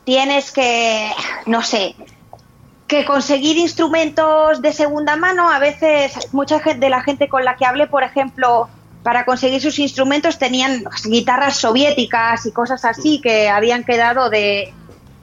[0.04, 1.10] tienes que,
[1.46, 1.94] no sé,
[2.86, 5.50] que conseguir instrumentos de segunda mano.
[5.50, 8.68] A veces, mucha gente, de la gente con la que hablé, por ejemplo,
[9.02, 14.74] para conseguir sus instrumentos tenían guitarras soviéticas y cosas así que habían quedado de,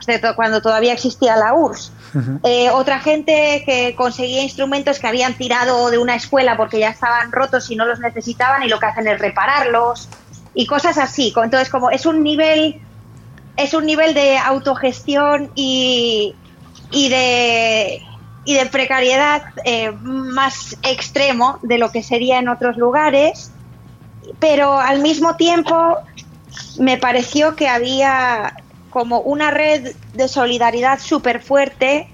[0.07, 1.91] de cuando todavía existía la URSS.
[2.13, 2.39] Uh -huh.
[2.43, 7.31] eh, otra gente que conseguía instrumentos que habían tirado de una escuela porque ya estaban
[7.31, 10.09] rotos y no los necesitaban y lo que hacen es repararlos
[10.55, 11.33] y cosas así.
[11.35, 12.81] Entonces, como es un nivel,
[13.57, 16.33] es un nivel de autogestión y,
[16.91, 18.01] y de
[18.45, 23.51] y de precariedad eh, más extremo de lo que sería en otros lugares
[24.39, 25.97] pero al mismo tiempo
[26.79, 28.55] me pareció que había
[28.89, 32.09] como una red de solidaridad súper fuerte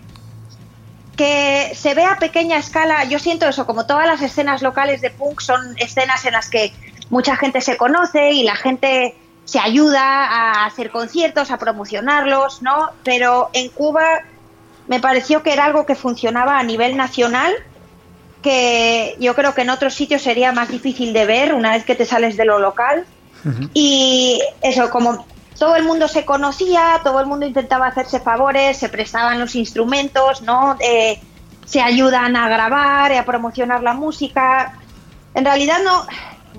[1.16, 3.03] que se ve a pequeña escala.
[3.05, 6.74] Yo siento eso, como todas las escenas locales de punk son escenas en las que
[7.09, 12.89] mucha gente se conoce y la gente se ayuda a hacer conciertos, a promocionarlos, ¿no?
[13.03, 14.22] Pero en Cuba
[14.88, 17.53] me pareció que era algo que funcionaba a nivel nacional,
[18.44, 21.96] que yo creo que en otros sitios sería más difícil de ver una vez que
[21.96, 23.06] te sales de lo local.
[23.74, 25.26] Y eso, como
[25.58, 30.41] todo el mundo se conocía, todo el mundo intentaba hacerse favores, se prestaban los instrumentos,
[30.44, 30.78] ¿no?
[30.80, 31.20] Eh,
[31.66, 34.78] se ayudan a grabar y a promocionar la música.
[35.34, 36.06] En realidad no,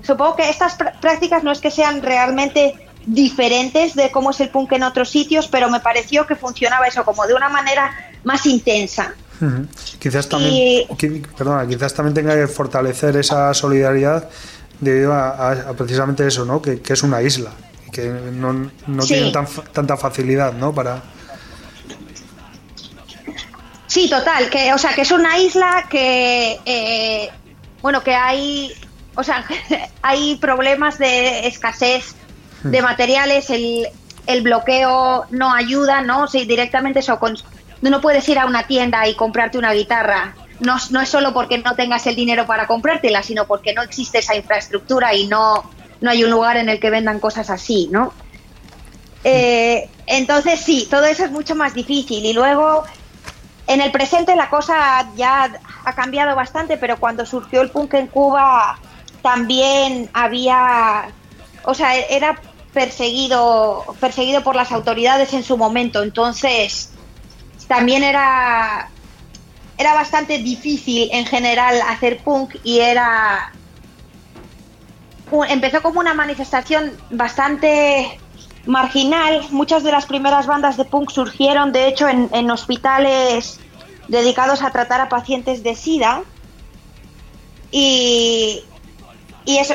[0.03, 2.75] supongo que estas prácticas no es que sean realmente
[3.05, 7.03] diferentes de cómo es el punk en otros sitios, pero me pareció que funcionaba eso
[7.03, 9.15] como de una manera más intensa.
[9.99, 10.87] Quizás también,
[11.37, 14.29] perdona, quizás también tenga que fortalecer esa solidaridad
[14.79, 16.61] debido a, precisamente eso, ¿no?
[16.61, 17.51] Que, es una isla
[17.91, 20.73] que no, no tienen tanta facilidad, ¿no?
[20.73, 21.01] Para
[23.87, 27.29] Sí, total, que o sea que es una isla que eh,
[27.81, 28.73] bueno que hay
[29.15, 29.45] o sea
[30.01, 32.15] hay problemas de escasez
[32.63, 33.87] de materiales, el,
[34.25, 36.27] el bloqueo no ayuda, ¿no?
[36.27, 37.37] Si directamente eso, con,
[37.81, 40.35] no puedes ir a una tienda y comprarte una guitarra.
[40.59, 44.19] No, no es solo porque no tengas el dinero para comprártela, sino porque no existe
[44.19, 45.69] esa infraestructura y no,
[46.01, 48.13] no hay un lugar en el que vendan cosas así, ¿no?
[49.23, 52.25] Eh, entonces sí, todo eso es mucho más difícil.
[52.25, 52.83] Y luego,
[53.67, 55.51] en el presente la cosa ya
[55.83, 58.79] ha cambiado bastante, pero cuando surgió el punk en Cuba
[59.21, 61.07] también había,
[61.63, 62.39] o sea, era
[62.73, 66.03] perseguido, perseguido por las autoridades en su momento.
[66.03, 66.91] Entonces,
[67.67, 68.89] también era,
[69.77, 73.51] era bastante difícil en general hacer punk y era...
[75.49, 78.19] Empezó como una manifestación bastante
[78.65, 79.41] marginal.
[79.49, 83.59] Muchas de las primeras bandas de punk surgieron, de hecho, en, en hospitales
[84.07, 86.21] dedicados a tratar a pacientes de SIDA.
[87.71, 88.63] Y,
[89.45, 89.73] y eso,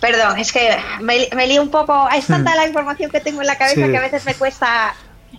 [0.00, 3.46] perdón, es que me, me lío un poco, es tanta la información que tengo en
[3.46, 4.94] la cabeza que a veces me cuesta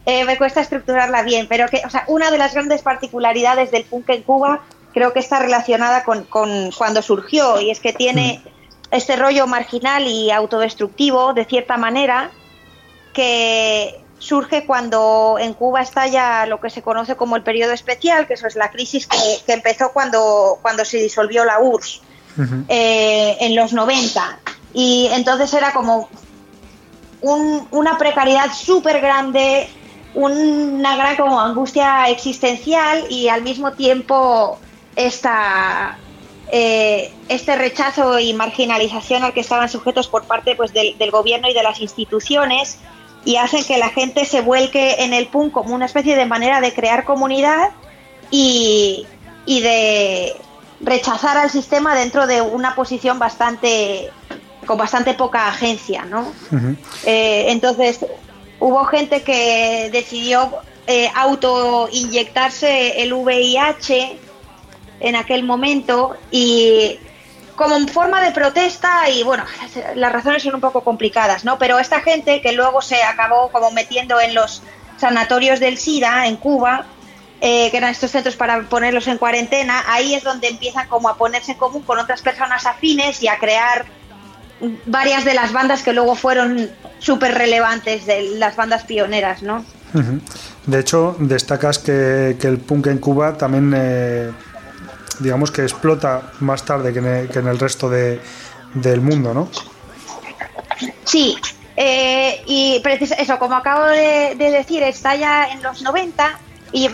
[0.05, 3.83] eh, me cuesta estructurarla bien, pero que, o sea, una de las grandes particularidades del
[3.83, 4.61] punk en Cuba
[4.93, 8.41] creo que está relacionada con, con cuando surgió y es que tiene
[8.91, 12.31] este rollo marginal y autodestructivo, de cierta manera,
[13.13, 18.33] que surge cuando en Cuba estalla lo que se conoce como el periodo especial, que
[18.33, 22.01] eso es la crisis que, que empezó cuando, cuando se disolvió la URSS.
[22.69, 24.39] Eh, en los 90.
[24.73, 26.09] Y entonces era como
[27.21, 29.67] una precariedad súper grande,
[30.13, 34.59] una gran como angustia existencial y al mismo tiempo
[34.95, 35.97] esta,
[36.51, 41.47] eh, este rechazo y marginalización al que estaban sujetos por parte pues, del, del, gobierno
[41.49, 42.79] y de las instituciones
[43.25, 46.61] y hacen que la gente se vuelque en el punk como una especie de manera
[46.61, 47.69] de crear comunidad
[48.31, 49.05] y,
[49.45, 50.35] y de
[50.81, 54.11] rechazar al sistema dentro de una posición bastante
[54.65, 56.31] con bastante poca agencia, ¿no?
[57.03, 58.05] Eh, entonces
[58.59, 60.51] hubo gente que decidió
[60.87, 64.17] eh, auto inyectarse el VIH
[64.99, 66.99] en aquel momento y
[67.55, 69.43] como forma de protesta y bueno,
[69.95, 71.57] las razones son un poco complicadas, ¿no?
[71.57, 74.61] Pero esta gente que luego se acabó como metiendo en los
[74.97, 76.85] sanatorios del SIDA en Cuba,
[77.41, 81.17] eh, que eran estos centros para ponerlos en cuarentena, ahí es donde empiezan como a
[81.17, 83.85] ponerse en común con otras personas afines y a crear
[84.85, 89.65] varias de las bandas que luego fueron súper relevantes de las bandas pioneras, ¿no?
[90.65, 94.31] De hecho, destacas que, el punk en Cuba también, eh,
[95.19, 96.99] digamos que explota más tarde que
[97.39, 99.49] en el, resto del mundo, ¿no?
[101.05, 101.35] Sí,
[101.75, 102.81] eh, y
[103.17, 106.37] eso, como acabo de, de, decir, está ya en los 90
[106.71, 106.89] y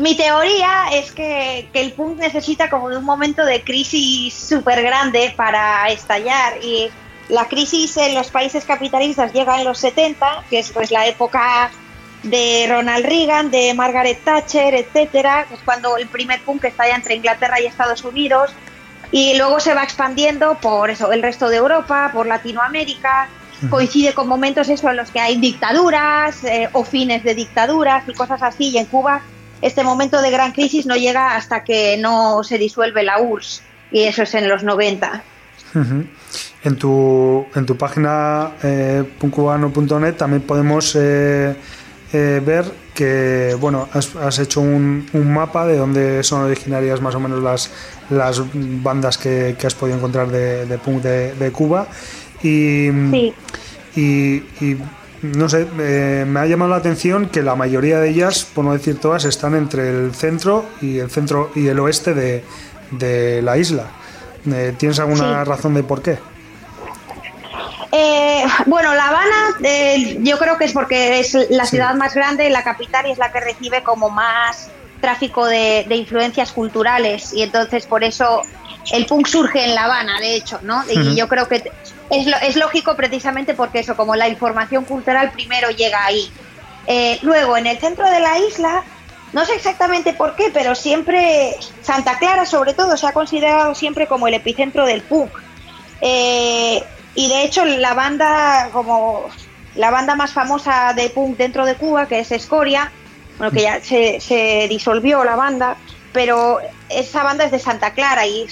[0.00, 5.88] mi teoría es que, el punk necesita como un momento de crisis súper grande para
[5.88, 6.90] estallar y
[7.28, 11.70] la crisis en los países capitalistas llega en los 70, que es pues la época
[12.24, 17.60] de Ronald Reagan, de Margaret Thatcher, etcétera, es cuando el primer punk estalla entre Inglaterra
[17.60, 18.50] y Estados Unidos
[19.12, 23.28] y luego se va expandiendo por eso el resto de Europa, por Latinoamérica,
[23.70, 28.12] coincide con momentos eso en los que hay dictaduras eh, o fines de dictaduras y
[28.12, 29.22] cosas así y en Cuba
[29.64, 34.02] este momento de gran crisis no llega hasta que no se disuelve la URSS y
[34.02, 35.22] eso es en los 90.
[36.64, 39.04] En tu, en tu página eh,
[40.18, 41.56] también podemos eh,
[42.12, 47.42] eh, ver que bueno has, hecho un, mapa de dónde son originarias más o menos
[47.42, 47.70] las,
[48.10, 51.88] las bandas que, has podido encontrar de, punk de, Cuba.
[52.42, 52.90] Y,
[53.96, 54.42] y
[55.24, 59.00] no sé, me ha llamado la atención que la mayoría de ellas, por no decir
[59.00, 63.86] todas, están entre el centro y el centro y el oeste de, la isla.
[64.52, 66.18] Eh, ¿Tienes alguna razón de por qué?
[67.90, 72.50] Eh, bueno, La Habana, eh, yo creo que es porque es la ciudad más grande,
[72.50, 74.68] la capital, y es la que recibe como más
[75.00, 77.32] tráfico de, influencias culturales.
[77.32, 78.42] Y entonces por eso
[78.92, 80.84] el punk surge en La Habana, de hecho, ¿no?
[80.90, 81.70] Y yo creo que
[82.10, 86.30] es, es, lógico precisamente porque eso, como la información cultural primero llega ahí.
[86.86, 88.84] Eh, luego, en el centro de la isla,
[89.32, 94.06] no sé exactamente por qué, pero siempre Santa Clara, sobre todo, se ha considerado siempre
[94.06, 95.30] como el epicentro del punk.
[96.00, 96.82] Eh,
[97.14, 99.26] y de hecho, la banda, como
[99.74, 102.92] la banda más famosa de punk dentro de Cuba, que es Escoria,
[103.38, 105.76] bueno, que ya se, se disolvió la banda,
[106.12, 108.46] pero esa banda es de Santa Clara y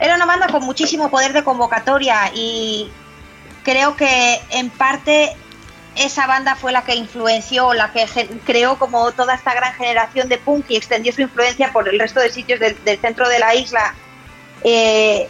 [0.00, 2.90] era una banda con muchísimo poder de convocatoria y
[3.62, 5.36] creo que en parte
[5.96, 8.06] esa banda fue la que influenció, la que
[8.44, 12.20] creó como toda esta gran generación de punk y extendió su influencia por el resto
[12.20, 13.94] de sitios del, centro de la isla.
[14.64, 15.28] Eh,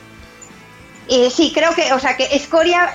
[1.09, 2.93] y sí, creo que, o sea, que Escoria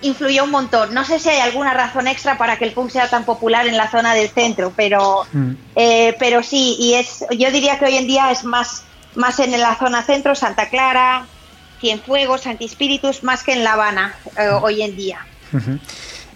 [0.00, 0.92] influyó un montón.
[0.92, 3.76] No sé si hay alguna razón extra para que el punk sea tan popular en
[3.76, 5.52] la zona del centro, pero, mm.
[5.76, 8.84] eh, pero sí, y es, yo diría que hoy en día es más,
[9.16, 11.26] más en la zona centro, Santa Clara,
[11.80, 15.26] Cienfuegos, Santispíritus, más que en La Habana eh, hoy en día.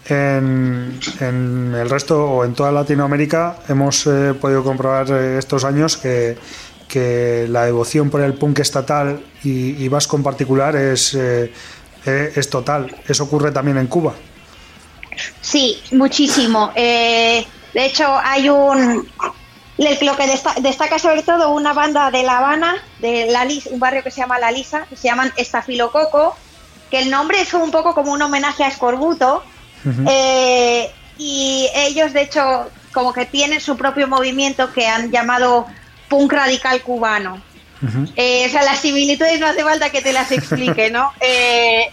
[0.08, 6.38] En, el resto o en toda Latinoamérica hemos eh, podido comprobar estos años que,
[6.86, 11.16] que, la devoción por el punk estatal y, y vasco en particular es
[12.08, 12.94] eh, es total.
[13.06, 14.14] ¿Eso ocurre también en Cuba?
[15.40, 16.72] Sí, muchísimo.
[16.74, 19.06] Eh, de hecho, hay un.
[19.78, 20.26] Lo que
[20.60, 24.38] destaca sobre todo una banda de La Habana, de la un barrio que se llama
[24.38, 26.36] La Lisa, que se llaman Estafilococo,
[26.90, 29.44] que el nombre es un poco como un homenaje a Escorbuto.
[30.06, 35.66] Eh, y ellos, de hecho, como que tienen su propio movimiento que han llamado
[36.08, 37.40] punk radical cubano.
[38.16, 41.12] Eh, o sea, las similitudes no hace falta que te las explique, ¿no?
[41.20, 41.90] Eh,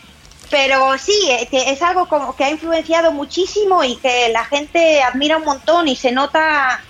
[0.50, 1.14] pero sí,
[1.52, 5.96] es algo como que ha influenciado muchísimo y que la gente admira un montón y
[5.96, 6.82] se nota,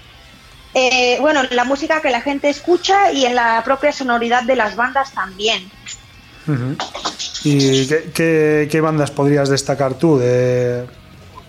[1.22, 4.76] bueno, en la música que la gente escucha y en la propia sonoridad de las
[4.76, 5.72] bandas también.
[7.44, 10.86] ¿Y qué, bandas podrías destacar tú, de,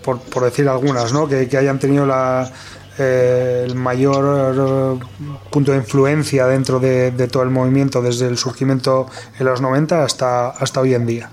[0.03, 1.27] por, decir algunas, ¿no?
[1.27, 2.51] que hayan tenido la,
[2.99, 9.07] eh, el mayor eh, punto de influencia dentro de, todo el movimiento desde el surgimiento
[9.37, 11.29] en los 90 hasta, hasta hoy en día?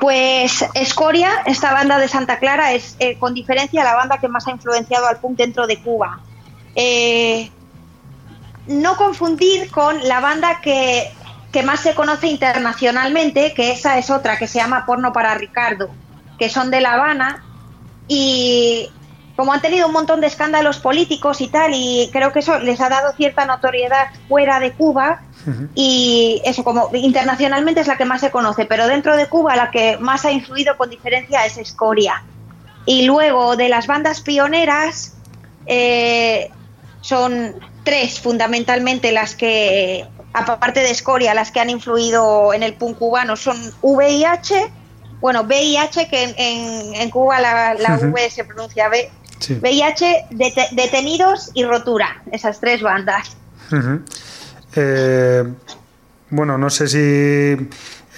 [0.00, 4.46] Pues Escoria, esta banda de Santa Clara, es eh, con diferencia la banda que más
[4.46, 6.20] ha influenciado al punk dentro de Cuba.
[8.66, 11.10] No confundir con la banda que,
[11.52, 15.90] que, más se conoce internacionalmente, que esa es otra, que se llama Porno para Ricardo,
[16.38, 17.42] que son de La Habana.
[18.06, 18.90] Y
[19.38, 22.80] como han tenido un montón de escándalos políticos y tal, y creo que eso les
[22.80, 25.20] ha dado cierta notoriedad fuera de Cuba,
[25.76, 29.70] y eso como internacionalmente es la que más se conoce, pero dentro de Cuba la
[29.70, 32.24] que más ha influido con diferencia es Escoria.
[32.84, 35.14] Y luego de las bandas pioneras,
[35.66, 36.50] eh,
[37.00, 42.98] son tres fundamentalmente las que, aparte de Escoria, las que han influido en el punk
[42.98, 44.70] cubano, son VIH,
[45.20, 49.10] bueno, VIH, que en, Cuba la, V se pronuncia B,
[49.60, 50.26] VIH,
[50.72, 53.36] detenidos y rotura, esas tres bandas.
[54.76, 55.44] Eh,
[56.30, 57.68] bueno, no sé si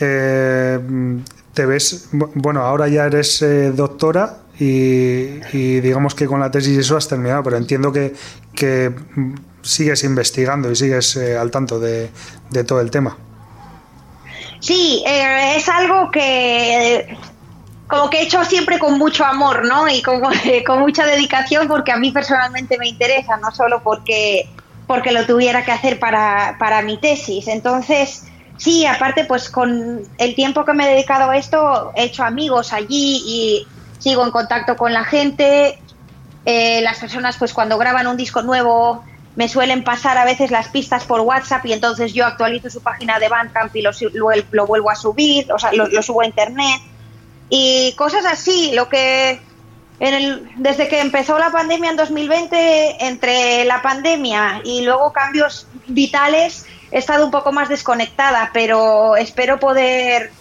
[0.01, 0.79] eh,
[1.55, 6.97] te ves, bueno, ahora ya eres eh, doctora y, digamos que con la tesis eso
[6.97, 8.15] has terminado, pero entiendo que,
[9.63, 12.11] sigues investigando y sigues al tanto de,
[12.67, 13.17] todo el tema.
[14.61, 17.17] Sí, es algo que
[17.87, 19.89] como que he hecho siempre con mucho amor, ¿no?
[19.89, 20.21] Y con,
[20.67, 24.49] con mucha dedicación porque a mí personalmente me interesa, no solo porque,
[24.87, 27.49] porque lo tuviera que hacer para, para mi tesis.
[27.49, 28.27] Entonces,
[28.59, 32.73] sí, aparte, pues con el tiempo que me he dedicado a esto, he hecho amigos
[32.73, 33.67] allí y
[34.01, 35.79] sigo en contacto con la gente.
[36.45, 39.05] Eh, las personas, pues cuando graban un disco nuevo,
[39.37, 43.21] me suelen pasar a veces las pistas por WhatsApp y entonces yo actualizo su página
[43.21, 43.93] de Bandcamp y lo,
[44.51, 46.81] lo, vuelvo a subir, o sea, lo subo a internet
[47.51, 49.41] y cosas así, lo que
[50.57, 56.99] desde que empezó la pandemia en 2020, entre la pandemia y luego cambios vitales, he
[56.99, 60.33] estado un poco más desconectada, pero espero poder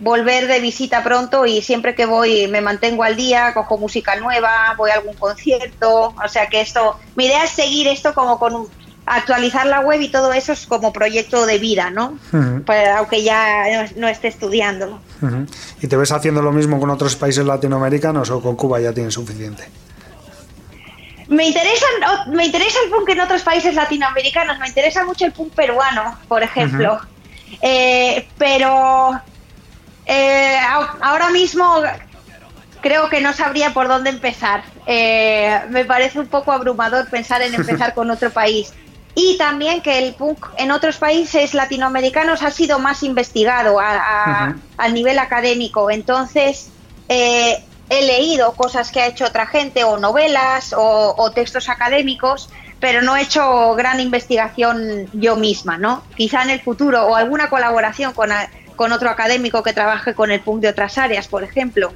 [0.00, 4.74] volver de visita pronto y siempre que voy me mantengo al día, cojo música nueva,
[4.76, 8.54] voy a algún concierto, o sea que esto, mi idea es seguir esto como con
[8.54, 8.68] un,
[9.06, 12.18] actualizar la web y todo eso es como proyecto de vida, ¿no?
[12.64, 15.00] Pues, aunque ya no, esté estudiando.
[15.80, 19.14] ¿Y te ves haciendo lo mismo con otros países latinoamericanos o con Cuba ya tienes
[19.14, 19.64] suficiente?
[21.28, 21.86] Me interesa,
[22.28, 26.42] me interesa el punk en otros países latinoamericanos, me interesa mucho el punk peruano, por
[26.42, 26.98] ejemplo.
[27.62, 29.20] Eh, pero
[30.06, 30.58] Eh,
[31.00, 31.82] ahora mismo
[32.84, 34.62] creo que no sabría por dónde empezar.
[34.86, 38.74] Eh, me parece un poco abrumador pensar en empezar con otro país.
[39.14, 44.54] Y también que el punk en otros países latinoamericanos ha sido más investigado a,
[44.92, 45.90] nivel académico.
[45.90, 46.68] Entonces,
[47.08, 52.50] eh, he leído cosas que ha hecho otra gente, o novelas, o, textos académicos,
[52.80, 56.02] pero no he hecho gran investigación yo misma, ¿no?
[56.16, 58.30] Quizá en el futuro, o alguna colaboración con,
[58.76, 61.92] con otro académico que trabaje con el punk de otras áreas, por ejemplo.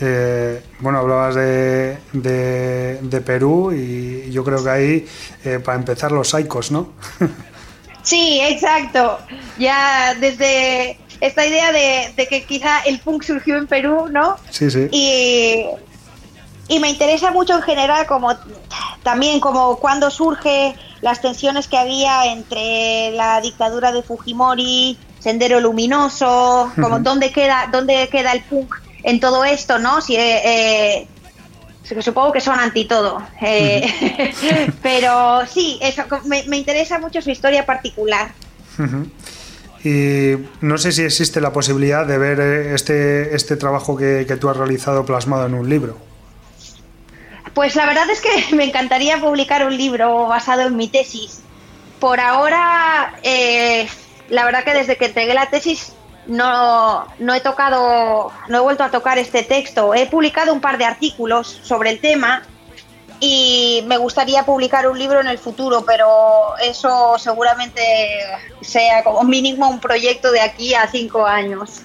[0.00, 5.06] Eh, bueno, hablabas de, de, Perú y yo creo que ahí,
[5.44, 6.92] eh, para empezar, los saicos, ¿no?
[8.02, 9.18] sí, exacto.
[9.58, 14.36] Ya desde esta idea de, que quizá el punk surgió en Perú, ¿no?
[14.50, 14.88] Sí, sí.
[14.92, 15.64] Y,
[16.68, 18.36] y me interesa mucho en general como
[19.02, 26.70] también como cuando surge las tensiones que había entre la dictadura de Fujimori, Sendero Luminoso,
[26.80, 28.72] como dónde queda dónde queda el punk
[29.02, 30.00] en todo esto, ¿no?
[30.00, 31.08] Si, eh, eh
[32.00, 33.20] supongo que son anti todo.
[33.42, 38.34] Eh, pero sí, eso, me, interesa mucho su historia particular.
[39.82, 42.40] Y no sé si existe la posibilidad de ver
[42.72, 45.98] este, este trabajo que, tú has realizado plasmado en un libro.
[47.52, 51.40] Pues la verdad es que me encantaría publicar un libro basado en mi tesis.
[51.98, 53.14] Por ahora,
[54.28, 55.92] la verdad que desde que entregué la tesis
[56.26, 59.94] no, no he tocado, no he vuelto a tocar este texto.
[59.94, 62.42] He publicado un par de artículos sobre el tema
[63.20, 67.82] y me gustaría publicar un libro en el futuro, pero eso seguramente
[68.60, 71.82] sea como mínimo un proyecto de aquí a cinco años.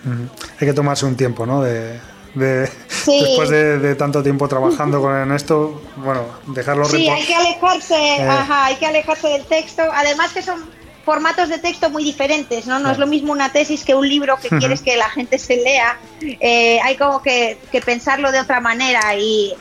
[0.59, 1.61] Hay que tomarse un tiempo, ¿no?
[1.61, 1.99] De,
[2.33, 6.85] Después de, tanto tiempo trabajando con esto, bueno, dejarlo.
[6.85, 8.21] Sí, hay que alejarse, eh.
[8.21, 9.83] ajá, hay que alejarse del texto.
[9.93, 10.63] Además que son
[11.05, 12.79] formatos de texto muy diferentes, ¿no?
[12.79, 15.57] No es lo mismo una tesis que un libro que quieres que la gente se
[15.57, 15.97] lea.
[16.21, 19.53] Eh, hay como que, pensarlo de otra manera y...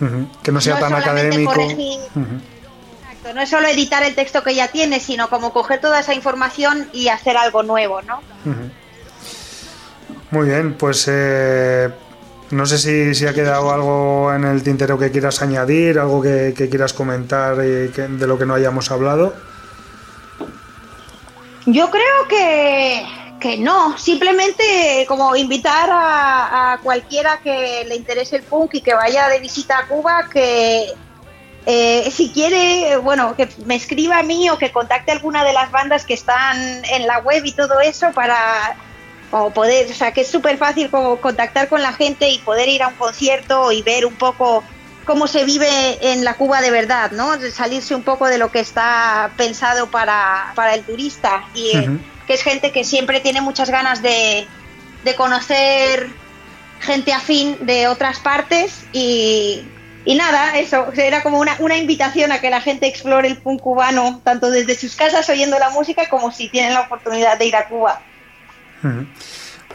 [0.42, 1.54] Que no sea tan académico.
[3.34, 6.88] no es solo editar el texto que ya tienes, sino como coger toda esa información
[6.92, 8.20] y hacer algo nuevo, ¿no?
[10.30, 11.06] Muy bien, pues...
[11.08, 11.88] Eh,
[12.50, 16.52] no sé si, si, ha quedado algo en el tintero que quieras añadir, algo que,
[16.52, 19.34] quieras comentar de lo que no hayamos hablado.
[21.66, 22.28] Yo creo
[23.38, 29.28] que, no, simplemente como invitar a, cualquiera que le interese el punk y que vaya
[29.28, 30.92] de visita a Cuba, que
[31.66, 35.70] eh, si quiere, bueno, que me escriba a mí o que contacte alguna de las
[35.70, 38.76] bandas que están en la web y todo eso para
[39.54, 42.82] poder, o sea, que es súper fácil como contactar con la gente y poder ir
[42.82, 44.64] a un concierto y ver un poco
[45.04, 47.38] cómo se vive en la Cuba de verdad, ¿no?
[47.50, 51.72] salirse un poco de lo que está pensado para, el turista y
[52.26, 54.46] que es gente que siempre tiene muchas ganas de,
[55.16, 56.08] conocer
[56.80, 59.64] gente afín de otras partes y,
[60.06, 64.20] nada, eso, era como una, una, invitación a que la gente explore el punk cubano,
[64.24, 67.66] tanto desde sus casas oyendo la música como si tienen la oportunidad de ir a
[67.66, 68.00] Cuba.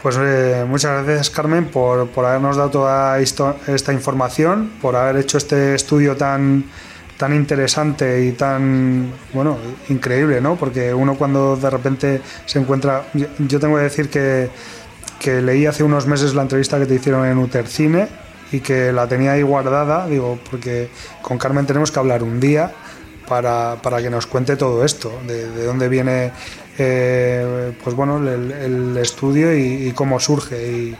[0.02, 5.74] Pues eh, muchas gracias Carmen por, habernos dado toda esta información, por haber hecho este
[5.74, 6.64] estudio tan,
[7.16, 9.56] tan interesante y tan, bueno,
[9.88, 10.56] increíble, ¿no?
[10.56, 14.50] Porque uno cuando de repente se encuentra, yo, tengo que decir que,
[15.18, 18.06] que, leí hace unos meses la entrevista que te hicieron en Utercine
[18.52, 20.90] y que la tenía ahí guardada, digo, porque
[21.22, 22.70] con Carmen tenemos que hablar un día
[23.26, 26.32] para, que nos cuente todo esto, de dónde viene
[26.78, 30.96] eh, pues bueno, el, estudio y, cómo surge.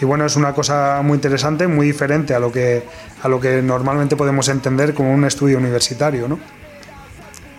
[0.00, 2.84] Y, bueno, es una cosa muy interesante, muy diferente a lo que,
[3.22, 6.38] a lo que normalmente podemos entender como un estudio universitario, ¿no?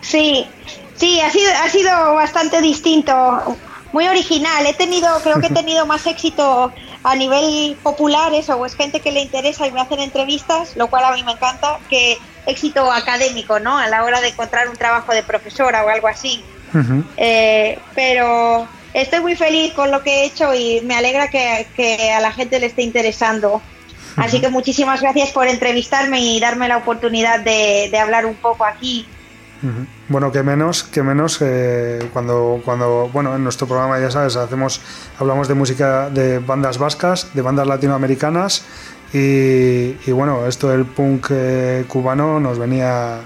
[0.00, 0.46] Sí,
[0.94, 3.56] sí, ha sido, ha sido bastante distinto,
[3.92, 4.64] muy original.
[4.66, 9.12] He tenido, creo que he tenido más éxito a nivel popular, eso, es gente que
[9.12, 13.58] le interesa y me hacen entrevistas, lo cual a mí me encanta, que éxito académico,
[13.58, 13.76] ¿no?
[13.78, 16.42] A la hora de encontrar un trabajo de profesora o algo así.
[17.16, 22.20] Eh, pero estoy muy feliz con lo que he hecho y me alegra que, a
[22.20, 23.62] la gente le esté interesando.
[24.16, 29.06] Así que muchísimas gracias por entrevistarme y darme la oportunidad de, hablar un poco aquí.
[30.08, 34.80] Bueno, que menos, que menos eh, cuando, cuando, bueno, en nuestro programa ya sabes, hacemos,
[35.18, 38.64] hablamos de música de bandas vascas, de bandas latinoamericanas
[39.12, 43.20] y, bueno, esto del punk eh, cubano nos venía,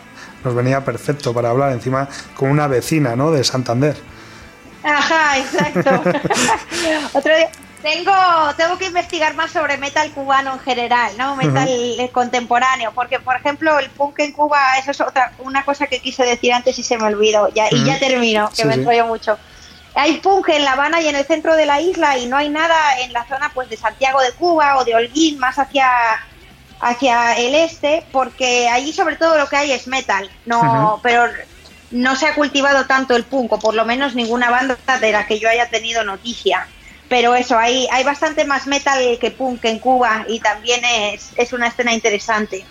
[0.45, 3.31] nos venía perfecto para hablar encima con una vecina, ¿no?
[3.31, 3.97] De Santander.
[4.85, 6.03] Ajá, exacto.
[7.13, 7.51] Otro día.
[7.83, 8.15] Tengo,
[8.57, 11.37] tengo que investigar más sobre metal cubano en general, ¿no?
[11.37, 11.69] Metal
[12.13, 16.25] contemporáneo, porque por ejemplo el punk en Cuba, eso es otra, una cosa que quise
[16.25, 19.37] decir antes y se me olvidó, ya, y ya termino, que me enrollo mucho.
[19.95, 22.49] hay punk en La Habana y en el centro de la isla y no hay
[22.49, 25.87] nada en la zona pues de Santiago de Cuba o de Holguín, más hacia
[26.85, 31.25] hacia el este, porque allí sobre todo lo que hay es metal, no, pero
[31.91, 35.27] no se ha cultivado tanto el punk, o por lo menos ninguna banda de la
[35.27, 36.67] que yo haya tenido noticia.
[37.09, 41.53] Pero eso, hay, hay bastante más metal que punk en Cuba y también es, es
[41.55, 42.65] una escena interesante.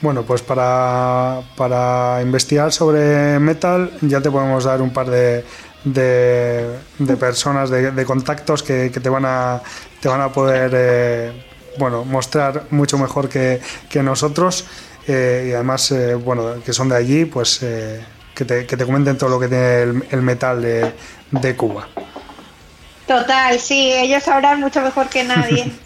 [0.00, 5.44] Bueno, pues para, para investigar sobre metal ya te podemos dar un par de,
[5.84, 9.60] de, personas, de, contactos que, te van a,
[10.00, 13.60] te van a poder eh, bueno, mostrar mucho mejor que,
[14.02, 14.66] nosotros
[15.06, 19.16] eh, y además, eh, bueno, que son de allí, pues que te, que, te, comenten
[19.16, 20.92] todo lo que tiene el, metal de,
[21.30, 21.88] de Cuba.
[23.06, 25.70] Total, sí, ellos sabrán mucho mejor que nadie.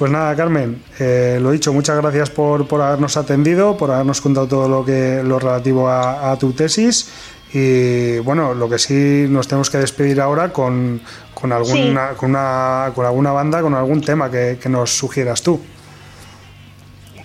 [0.00, 4.48] Pues nada, Carmen, eh, lo dicho, muchas gracias por, por, habernos atendido, por habernos contado
[4.48, 7.10] todo lo que lo relativo a, tu tesis.
[7.52, 11.00] Y bueno, lo que sí nos tenemos que despedir ahora con,
[11.34, 15.60] con alguna, con, una, con alguna banda, con algún tema que, nos sugieras tú.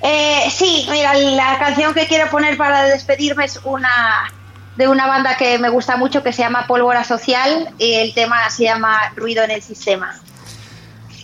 [0.01, 4.29] Eh, sí, mira, la canción que quiero poner para despedirme es una
[4.75, 8.49] de una banda que me gusta mucho que se llama Pólvora Social y el tema
[8.49, 10.19] se llama Ruido en el Sistema.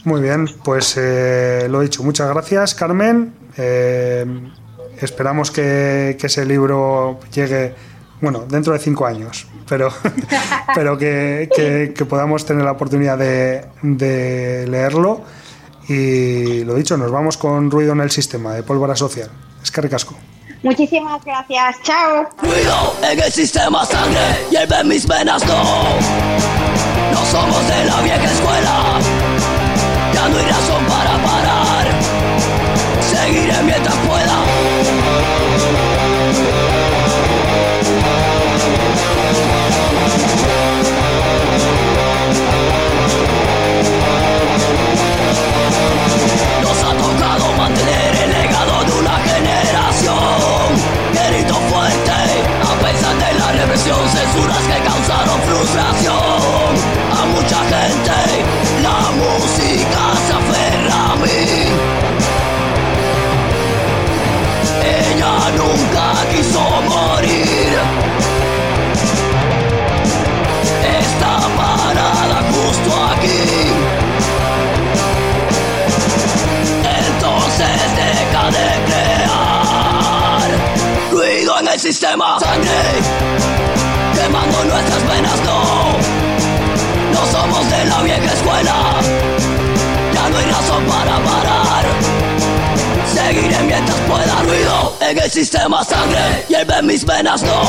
[0.04, 2.02] Muy bien, pues eh, lo he dicho.
[2.02, 3.34] Muchas gracias, Carmen.
[3.58, 4.26] Eh,
[5.00, 7.76] esperamos que, ese libro llegue,
[8.22, 9.92] bueno, dentro de cinco años, pero,
[10.76, 15.22] pero que, podamos tener la oportunidad de, leerlo.
[15.88, 19.30] Y lo dicho, nos vamos con Ruido en el Sistema de Pólvora Social.
[19.62, 20.16] Es que recasco.
[20.64, 22.30] Muchísimas gracias, chao.
[22.42, 25.64] Ruido en el sistema sangre, hierve mis venas, no.
[27.12, 29.00] No somos de la vieja escuela
[53.84, 56.72] censuras que causaron frustración
[57.12, 58.18] a mucha gente
[58.84, 61.44] la música se aferra a mí.
[64.84, 67.74] Ella nunca quiso morir.
[71.00, 73.44] Está parada justo aquí.
[77.00, 80.50] Entonces deja de crear
[81.12, 82.40] ruido en el sistema.
[82.40, 83.51] Sangre
[84.22, 85.40] quemando nuestras venas,
[87.14, 88.76] no somos de la vieja escuela.
[90.14, 91.86] Ya no hay razón para parar.
[93.14, 97.62] Seguiré mientras pueda ruido en el sistema sangre y en mis venas no.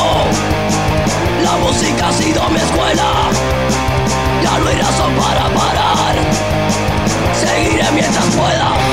[1.42, 3.08] La música ha sido mi escuela.
[4.42, 6.14] Ya no hay razón para parar.
[7.34, 8.91] Seguiré mientras pueda.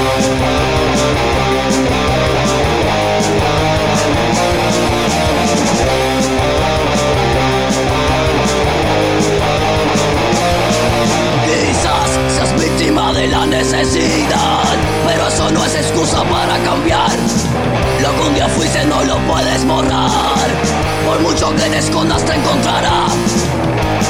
[13.82, 17.12] Pero eso no es excusa para cambiar.
[18.02, 20.50] Lo que un día fuiste no lo puedes borrar.
[21.08, 23.06] Por mucho que te escondas te encontrará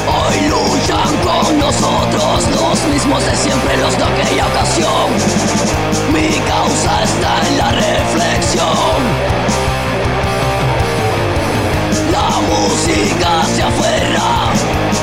[0.08, 5.06] Hoy luchan con nosotros Los mismos de siempre, los de aquella ocasión.
[6.12, 9.69] Mi causa está en la reflexión
[12.50, 14.52] música se aferra.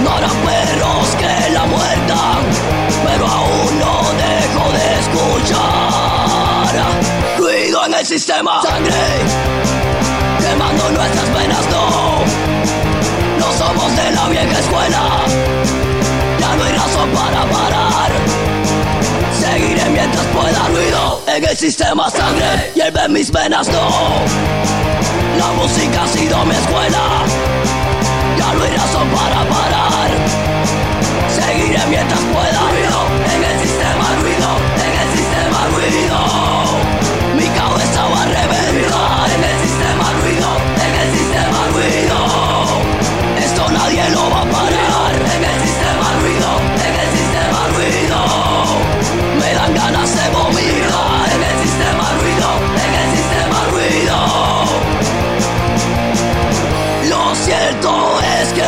[0.04, 5.58] No hará perros que la muerdan pero aún no dejo de escuchar.
[7.38, 8.94] Ruido en el sistema, sangre
[10.40, 12.20] quemando nuestras venas, no,
[13.40, 15.26] no somos de la vieja escuela,
[16.40, 18.12] ya no hay razón para parar.
[19.40, 23.90] Seguiré mientras pueda ruido en el sistema sangre en mis venas no.
[25.38, 27.27] La música ha sido mi escuela
[28.54, 30.10] No razón para parar.
[31.30, 34.50] Seguiré mientras pueda ruido En el sistema ruido
[34.84, 36.47] En el sistema ruido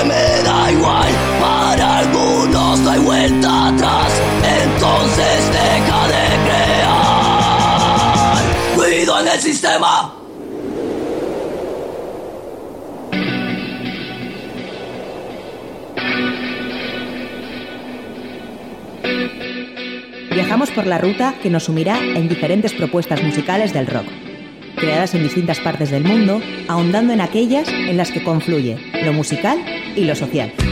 [0.06, 1.10] me da igual,
[1.42, 4.22] para algunos no vuelta atrás,
[4.64, 7.58] entonces deja de crear.
[8.76, 10.16] Cuido en el sistema.
[20.32, 24.06] Viajamos por la ruta que nos sumirá en diferentes propuestas musicales del rock,
[24.76, 29.60] creadas en distintas partes del mundo, ahondando en aquellas en las que confluye lo musical
[30.00, 30.69] y lo social.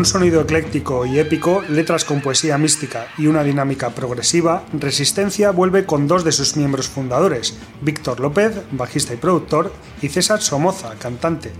[0.00, 5.84] Un sonido ecléctico y épico, letras con poesía mística y una dinámica progresiva, Resistencia vuelve
[5.84, 11.52] con dos de sus miembros fundadores, Víctor López, bajista y productor, y César Somoza, cantante.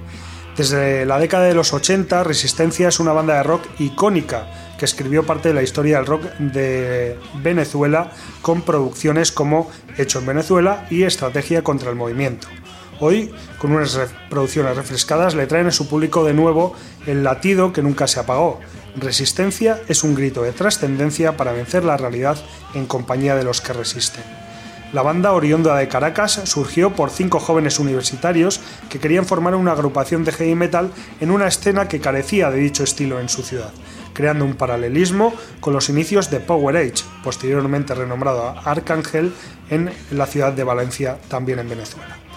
[0.56, 5.26] Desde la década de los 80, Resistencia es una banda de rock icónica que escribió
[5.26, 8.10] parte de la historia del rock de Venezuela
[8.40, 12.48] con producciones como Hecho en Venezuela y Estrategia contra el Movimiento.
[13.02, 13.98] Hoy, con unas
[14.28, 16.74] producciones refrescadas, le traen a su público de nuevo
[17.06, 18.60] el latido que nunca se apagó.
[18.94, 22.36] Resistencia es un grito de trascendencia para vencer la realidad
[22.74, 24.22] en compañía de los que resisten.
[24.92, 30.24] La banda oriunda de Caracas surgió por cinco jóvenes universitarios que querían formar una agrupación
[30.24, 30.90] de heavy metal
[31.20, 33.70] en una escena que carecía de dicho estilo en su ciudad,
[34.12, 39.32] creando un paralelismo con los inicios de Power Age, posteriormente renombrado Arcángel
[39.70, 42.29] en la ciudad de Valencia, también en Venezuela.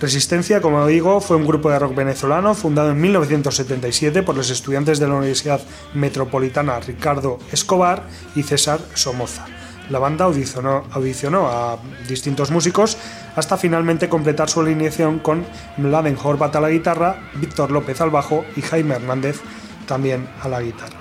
[0.00, 5.00] Resistencia, como digo, fue un grupo de rock venezolano fundado en 1977 por los estudiantes
[5.00, 5.60] de la Universidad
[5.92, 8.04] Metropolitana Ricardo Escobar
[8.36, 9.46] y César Somoza.
[9.90, 11.78] La banda audicionó, a
[12.08, 12.96] distintos músicos
[13.34, 15.44] hasta finalmente completar su alineación con
[15.78, 19.40] Mladen Horvat a la guitarra, Víctor López al bajo y Jaime Hernández
[19.86, 20.97] también a la guitarra.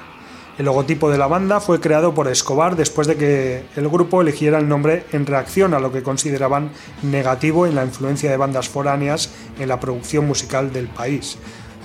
[0.57, 4.57] El logotipo de la banda fue creado por Escobar después de que el grupo eligiera
[4.57, 6.71] el nombre en reacción a lo que consideraban
[7.03, 9.29] negativo en la influencia de bandas foráneas
[9.59, 11.37] en la producción musical del país.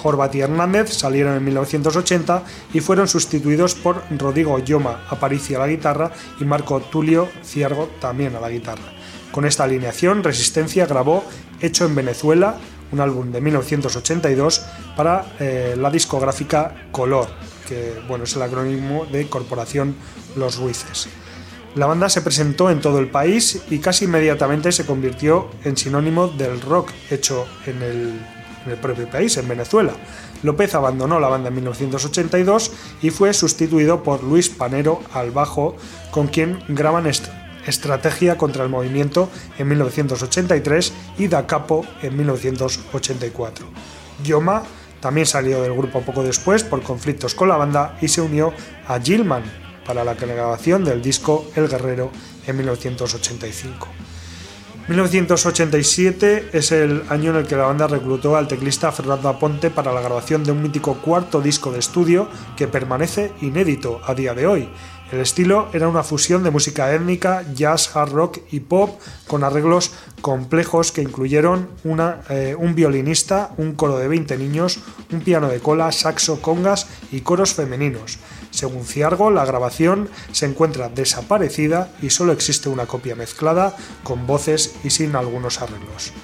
[0.03, 5.73] Horvat y Hernández salieron en 1980 y fueron sustituidos por Rodrigo Yoma Aparicio a la
[5.73, 6.11] guitarra
[6.41, 8.91] y Marco Tulio Ciergo también a la guitarra.
[9.33, 11.25] Con esta alineación, Resistencia grabó
[11.61, 12.57] Hecho en Venezuela,
[12.91, 14.65] un álbum de 1982
[14.97, 17.29] para eh, la discográfica Color,
[17.73, 19.97] que bueno, es el acrónimo de Corporación
[20.37, 21.09] Los Ruices.
[21.75, 26.29] La banda se presentó en todo el país y casi inmediatamente se convirtió en sinónimo
[26.29, 29.95] del rock hecho en el, propio país, en Venezuela.
[30.43, 35.77] López abandonó la banda en 1982 y fue sustituido por Luis Panero al bajo,
[36.11, 37.27] con quien graban est
[37.67, 43.67] Estrategia contra el Movimiento en 1983 y Da Capo en 1984.
[44.25, 44.65] Yoma
[45.03, 48.55] también salió del grupo poco después por conflictos con la banda y se unió
[48.87, 49.43] a Gilman
[49.85, 52.13] para la grabación del disco El Guerrero
[52.47, 53.89] en 1985.
[54.89, 59.93] 1987 es el año en el que la banda reclutó al teclista Fernando Aponte para
[59.93, 64.47] la grabación de un mítico cuarto disco de estudio que permanece inédito a día de
[64.47, 64.69] hoy.
[65.13, 69.93] El estilo era una fusión de música étnica, jazz, hard rock y pop con arreglos
[70.23, 71.69] complejos que incluyeron
[72.31, 74.79] eh, un violinista, un coro de 20 niños,
[75.13, 78.21] un piano de cola, saxo, congas y coros femeninos.
[78.51, 84.77] Según Ciargo, la grabación se encuentra desaparecida y solo existe una copia mezclada con voces
[84.83, 86.15] y sin algunos arreglos.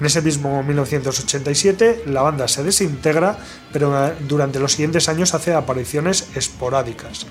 [0.00, 3.36] En ese mismo 1987 la banda se desintegra,
[3.74, 7.26] pero eh, durante los siguientes años hace apariciones esporádicas.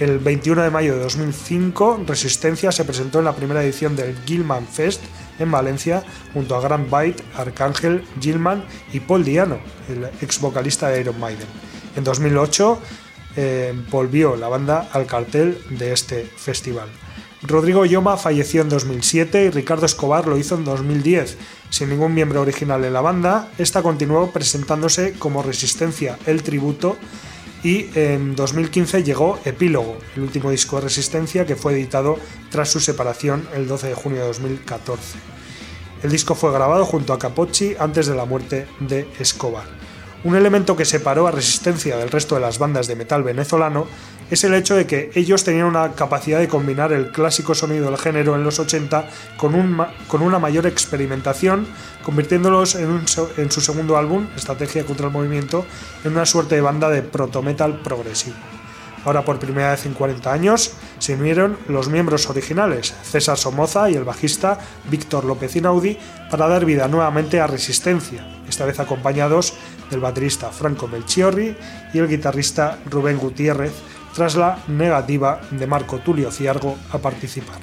[0.00, 4.66] El 21 de mayo de 2005, Resistencia se presentó en la primera edición del Gilman
[4.66, 5.02] Fest
[5.38, 9.58] en Valencia junto a Grant Byte, Arcángel, Gilman y Paul Diano,
[9.90, 11.46] el ex vocalista de Iron Maiden.
[11.96, 12.80] En 2008
[13.36, 16.88] eh, volvió la banda al cartel de este festival.
[17.42, 21.36] Rodrigo Yoma falleció en 2007 y Ricardo Escobar lo hizo en 2010.
[21.68, 26.96] Sin ningún miembro original en la banda, esta continuó presentándose como Resistencia el Tributo
[27.62, 32.18] y en 2015 llegó Epílogo, el último disco de Resistencia que fue editado
[32.50, 35.18] tras su separación el 12 de junio de 2014.
[36.02, 39.79] El disco fue grabado junto a Capocci antes de la muerte de Escobar.
[40.22, 43.86] Un elemento que separó a Resistencia del resto de las bandas de metal venezolano
[44.30, 47.98] es el hecho de que ellos tenían una capacidad de combinar el clásico sonido del
[47.98, 49.08] género en los 80
[49.38, 51.66] con, un, con una mayor experimentación,
[52.04, 53.04] convirtiéndolos en, un,
[53.38, 55.64] en su segundo álbum, Estrategia contra el Movimiento,
[56.04, 58.36] en una suerte de banda de proto-metal progresivo.
[59.06, 63.94] Ahora por primera vez en 40 años se unieron los miembros originales, César Somoza y
[63.94, 64.58] el bajista
[64.90, 65.96] Víctor López Inaudi,
[66.30, 69.54] para dar vida nuevamente a Resistencia, esta vez acompañados
[69.90, 71.56] del baterista Franco Melchiorri
[71.92, 73.72] y el guitarrista Rubén Gutiérrez,
[74.14, 77.58] tras la negativa de Marco Tulio Ciargo a participar.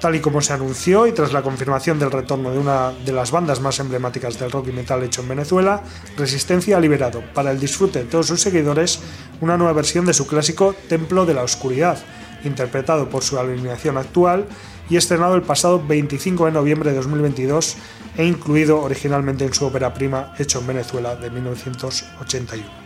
[0.00, 3.30] Tal y como se anunció y tras la confirmación del retorno de una de las
[3.30, 5.80] bandas más emblemáticas del rock y metal hecho en Venezuela,
[6.16, 8.98] Resistencia ha liberado para el disfrute de todos sus seguidores
[9.40, 11.98] una nueva versión de su clásico Templo de la Oscuridad,
[12.42, 14.46] interpretado por su alineación actual
[14.90, 17.76] y estrenado el pasado 25 de noviembre de 2022
[18.16, 22.82] e incluido originalmente en su ópera prima hecho en Venezuela de 1981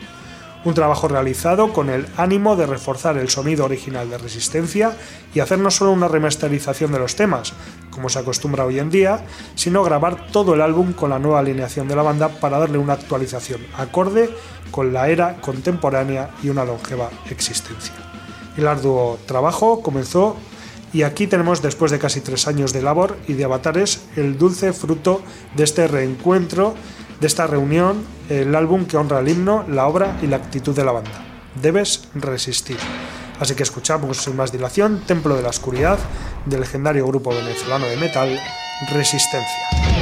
[0.67, 4.97] un trabajo realizado con el ánimo de reforzar el sonido original de Resistencia
[5.33, 7.53] y hacer no solo una remasterización de los temas,
[7.91, 9.25] como se acostumbra hoy en día,
[9.55, 12.95] sino grabar todo el álbum con la nueva alineación de la banda para darle una
[12.95, 14.29] actualización acorde
[14.73, 17.95] con la era contemporánea y una longeva existencia.
[18.57, 20.37] El arduo trabajo comenzó
[20.97, 24.73] y aquí tenemos, después de casi tres años de labor y de avatares, el dulce
[24.73, 25.21] fruto
[25.55, 26.75] de este reencuentro
[27.21, 30.87] de esta reunión el álbum que honra el himno, la obra y la actitud de
[30.87, 31.23] la banda.
[31.61, 32.79] Debes resistir.
[33.39, 35.99] Así que escuchamos sin más dilación Templo de la Oscuridad
[36.47, 38.41] del legendario grupo venezolano de metal
[38.91, 39.96] Resistencia.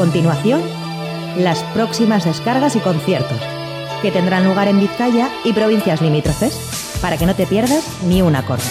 [0.00, 0.62] Continuación,
[1.36, 3.38] las próximas descargas y conciertos,
[4.00, 6.54] que tendrán lugar en Vizcaya y provincias limítrofes,
[7.02, 8.62] para que no te pierdas ni un acorde.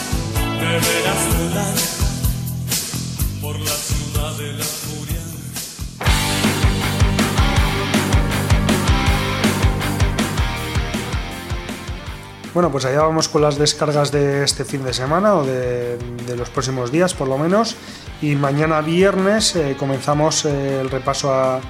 [12.55, 16.35] Bueno, pues allá vamos con las descargas de este fin de semana o de, de
[16.35, 17.77] los próximos días por lo menos.
[18.21, 21.61] Y mañana viernes eh, comenzamos eh, el repaso a,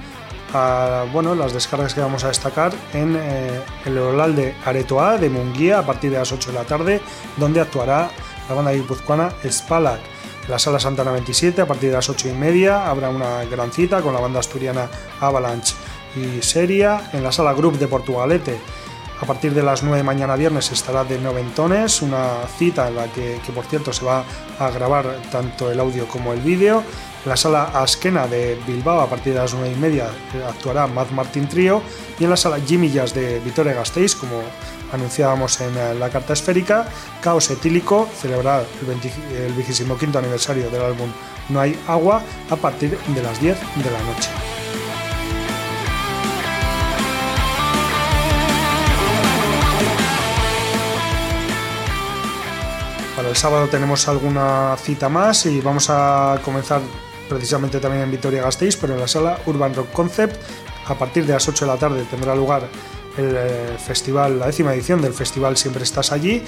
[0.54, 5.30] a, bueno, las descargas que vamos a destacar en eh, el Oral de Aretoa de
[5.30, 7.02] Munguía a partir de las 8 de la tarde,
[7.38, 8.10] donde actuará
[8.48, 10.00] la banda guipuzcoana Spalak.
[10.46, 13.72] En la sala Santana 27, a partir de las 8 y media, habrá una gran
[13.72, 14.90] cita con la banda asturiana
[15.20, 15.76] Avalanche
[16.16, 17.12] y Seria.
[17.14, 18.60] En la sala Group de Portugalete,
[19.22, 23.08] a partir de las 9 de mañana viernes estará de Noventones, una cita en la
[23.08, 24.24] que, por cierto se va
[24.58, 26.84] a grabar tanto el audio como el vídeo.
[27.26, 30.10] En la sala Askena de Bilbao a partir de las 9 y media
[30.48, 31.82] actuará Mad Martin Trio
[32.18, 34.42] y en la sala Jimmy Jazz de Vitoria Gasteiz, como
[34.94, 36.88] anunciábamos en la carta esférica,
[37.22, 41.10] Caos Etílico celebrará el 25 aniversario del álbum
[41.50, 44.59] No hay agua a partir de las 10 de la noche.
[53.30, 56.82] El sábado tenemos alguna cita más y vamos a comenzar
[57.30, 60.36] precisamente también en Vitoria Gasteiz, pero en la sala Urban Rock Concept.
[60.88, 62.68] A partir de las 8 de la tarde tendrá lugar
[63.18, 66.44] el eh, festival, la décima edición del festival Siempre Estás Allí,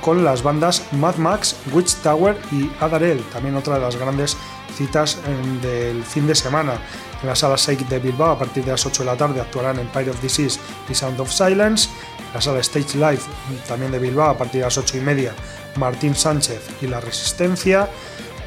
[0.00, 4.36] con las bandas Mad Max, Witch Tower y Adarel, también otra de las grandes
[4.74, 5.18] citas
[5.60, 6.78] del fin de semana.
[7.20, 9.78] En la sala Shake de Bilbao, a partir de las 8 de la tarde, actuarán
[9.78, 11.88] Empire of Disease y Sound of Silence.
[12.34, 13.20] La sala Stage Live,
[13.68, 15.32] también de Bilbao, a partir de las 8 y media,
[15.76, 17.88] Martín Sánchez y La Resistencia.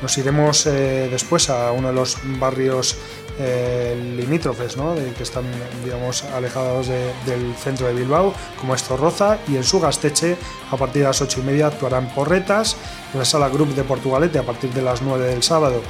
[0.01, 2.97] Nos iremos eh, después a uno de los barrios
[3.39, 4.93] eh, limítrofes, ¿no?
[4.93, 5.45] de, que están
[5.85, 10.35] digamos, alejados de, del centro de Bilbao, como es Zorroza, y en su Gasteche,
[10.69, 12.75] a partir de las 8 y media, actuarán Porretas.
[13.13, 15.81] En la sala Group de Portugalete, a partir de las 9 del sábado,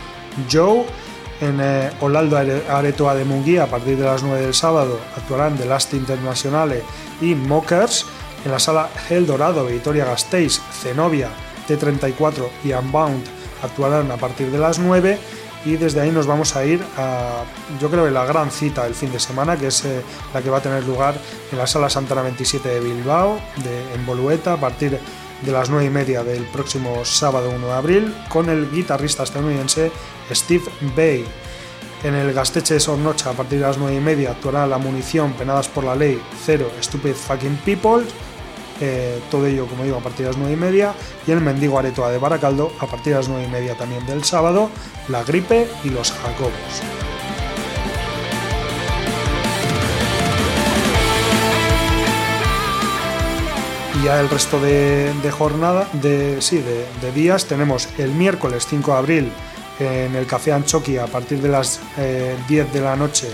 [0.52, 0.86] Joe.
[1.40, 5.66] En eh, Olaldo Aretoa de Munguía, a partir de las 9 del sábado, actuarán The
[5.66, 6.82] Last Internationale
[7.22, 8.06] y Mockers
[8.46, 11.30] en la sala El Dorado, Victoria Gasteiz, Zenobia,
[11.68, 13.24] T34 y Unbound
[13.64, 15.18] actuarán a partir de las 9
[15.66, 17.44] y desde ahí nos vamos a ir a,
[17.82, 20.02] yo creo la gran cita del fin de semana, que es eh,
[20.34, 21.16] la que va a tener lugar
[21.52, 23.38] en la sala Santana 27 de Bilbao,
[23.94, 24.98] en Bolueta, a partir
[25.42, 29.92] de las 9 y media del próximo sábado 1 de abril, con el guitarrista estadounidense
[30.32, 30.66] Steve
[30.96, 31.26] Bay.
[32.04, 35.34] En el Gasteche de Sornocha, a partir de las 9 y media, actuará la munición
[35.34, 38.06] Penadas por la Ley, Cero, Stupid Fucking People,
[38.80, 40.94] eh, todo ello, como digo, a partir de las 9 y media.
[41.26, 44.24] Y el Mendigo Aretoa de Baracaldo, a partir de las 9 y media también del
[44.24, 44.70] sábado,
[45.08, 46.54] La Gripe y Los Jacobos.
[54.00, 58.68] Y ya el resto de, de jornada, de, sí, de, de, días, tenemos el miércoles
[58.70, 59.32] 5 de abril
[59.80, 63.28] en el Café Anchoqui a partir de las eh, 10 de la noche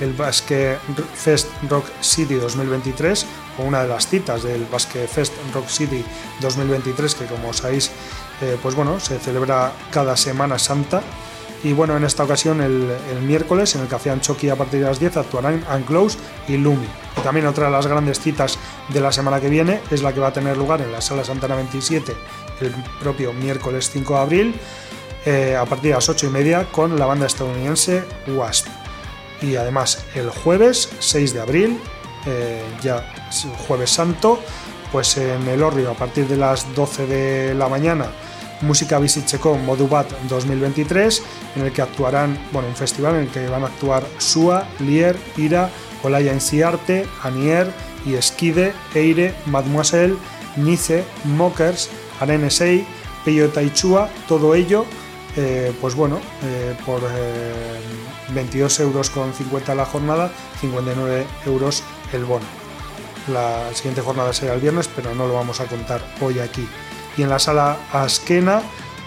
[0.00, 0.76] el Basque
[1.14, 3.26] Fest Rock City 2023
[3.58, 6.04] o una de las citas del Basque Fest Rock City
[6.40, 7.90] 2023 que como sabéis
[8.42, 11.02] eh, pues bueno se celebra cada Semana Santa.
[11.62, 12.90] Y bueno en esta ocasión el,
[13.22, 16.86] miércoles en el Café Anchoqui a partir de las 10 actuarán Unclose y Lumi.
[17.16, 18.58] Y también otra de las grandes citas
[18.90, 21.24] de la semana que viene es la que va a tener lugar en la Sala
[21.24, 22.14] Santana 27
[22.60, 24.54] el propio miércoles 5 de abril
[25.26, 28.66] eh, a partir de las 8 y media con la banda estadounidense Wasp.
[29.42, 31.80] Y además el jueves 6 de abril,
[32.26, 33.12] eh, ya
[33.66, 34.40] jueves santo,
[34.92, 38.06] pues en el Orrio a partir de las 12 de la mañana,
[38.60, 41.22] Música Visicheco Modubat 2023,
[41.56, 45.16] en el que actuarán, bueno, un festival en el que van a actuar Sua, Lier,
[45.36, 45.70] Ira,
[46.02, 47.70] Olaya Enciarte, Anier
[48.06, 50.16] y Esquide, Eire, Mademoiselle,
[50.56, 51.90] Nice, Mockers,
[52.20, 52.86] Arenesei,
[53.24, 54.86] Peyo Taichua, todo ello,
[55.36, 57.00] eh, pues bueno, eh, por
[58.34, 60.30] 22 euros con 50 la jornada,
[60.60, 61.82] 59 euros
[62.12, 62.46] el bono.
[63.28, 66.68] La siguiente jornada será el viernes, pero no lo vamos a contar hoy aquí.
[67.16, 68.62] Y en la sala Askena,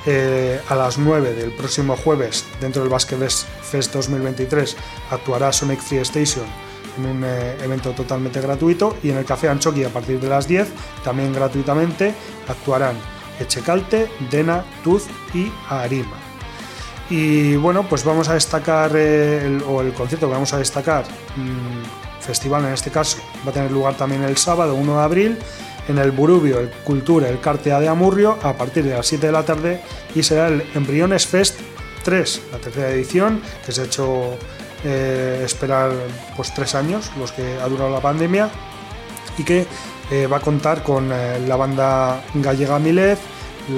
[0.06, 4.78] eh, a las 9 del próximo jueves, dentro del Basket Fest 2023,
[5.12, 6.46] actuará Sonic Free Station
[6.98, 8.98] en un eh, evento totalmente gratuito.
[9.04, 10.70] Y en el Café Anchoqui, a partir de las 10,
[11.04, 12.14] también gratuitamente,
[12.48, 12.96] actuarán
[13.40, 16.18] Echecalte, Dena, Tuz y Arima.
[17.10, 21.06] Y bueno, pues vamos a destacar, eh, el, o el concierto que vamos a destacar,
[21.36, 25.38] mmm, festival en este caso, va a tener lugar también el sábado 1 de abril
[25.88, 29.32] en el Burubio, el Cultura, el Cartea de Amurrio, a partir de las 7 de
[29.32, 29.82] la tarde,
[30.14, 31.60] y será el Embriones Fest
[32.04, 34.38] 3, la tercera edición, que se ha hecho
[34.84, 35.92] eh, esperar
[36.36, 38.50] pues tres años, los que ha durado la pandemia,
[39.38, 39.66] y que
[40.12, 43.20] eh, va a contar con eh, la banda gallega Milez,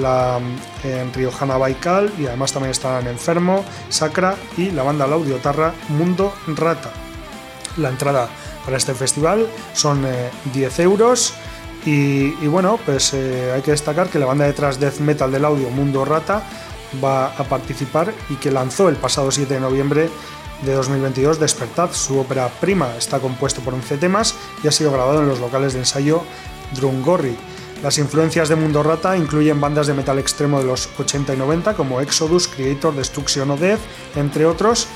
[0.00, 0.38] la
[0.84, 6.90] en Riojana Baikal y además también estarán Enfermo, Sacra y la banda Laudiotarra Mundo Rata.
[7.76, 8.28] La entrada
[8.64, 10.06] para este festival son
[10.52, 11.34] 10 euros
[11.84, 15.70] y, y, bueno, pues hay que destacar que la banda detrás death metal del audio
[15.70, 16.42] Mundo Rata
[17.02, 20.10] va a participar y que lanzó el pasado 7 de noviembre
[20.62, 21.92] de 2022 Despertad.
[21.92, 25.72] Su ópera prima está compuesto por 11 temas y ha sido grabado en los locales
[25.72, 26.22] de ensayo
[26.74, 27.36] Drungorri.
[27.82, 31.74] Las influencias de Mundo Rata incluyen bandas de metal extremo de los 80 y 90
[31.74, 33.80] como Exodus, Creator, Destruction o Death,
[34.16, 34.86] entre otros.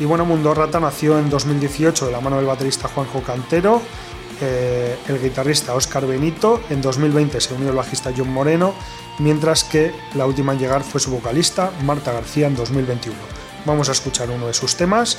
[0.00, 3.80] Y bueno, Mundo Rata nació en 2018 de la mano del baterista Juanjo Cantero,
[4.40, 8.74] eh, el guitarrista Oscar Benito, en 2020 se unió el bajista John Moreno,
[9.20, 13.43] mientras que la última en llegar fue su vocalista Marta García en 2021.
[13.64, 15.18] Vamos a escuchar uno de sus temas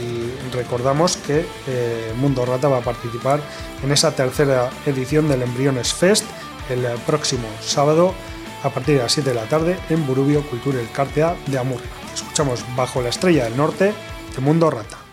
[0.00, 3.40] y recordamos que eh, Mundo Rata va a participar
[3.82, 6.24] en esa tercera edición del Embriones Fest
[6.70, 8.14] el próximo sábado
[8.62, 11.80] a partir de las 7 de la tarde en Burubio Cultura El Cartea de Amur.
[12.14, 13.92] Escuchamos Bajo la Estrella del Norte
[14.34, 15.03] de Mundo Rata.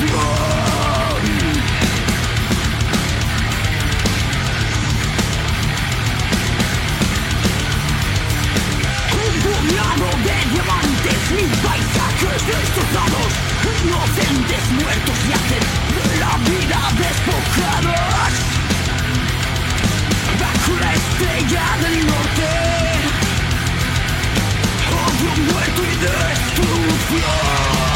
[0.00, 0.06] Un
[9.42, 13.30] boleado de diamantes mis paisajes destrozados
[13.90, 15.66] Los entes muertos y haces
[15.96, 18.32] de la vida desbocados
[20.38, 22.50] Bajo la estrella del norte
[24.94, 27.87] Odio muerto y destrucción.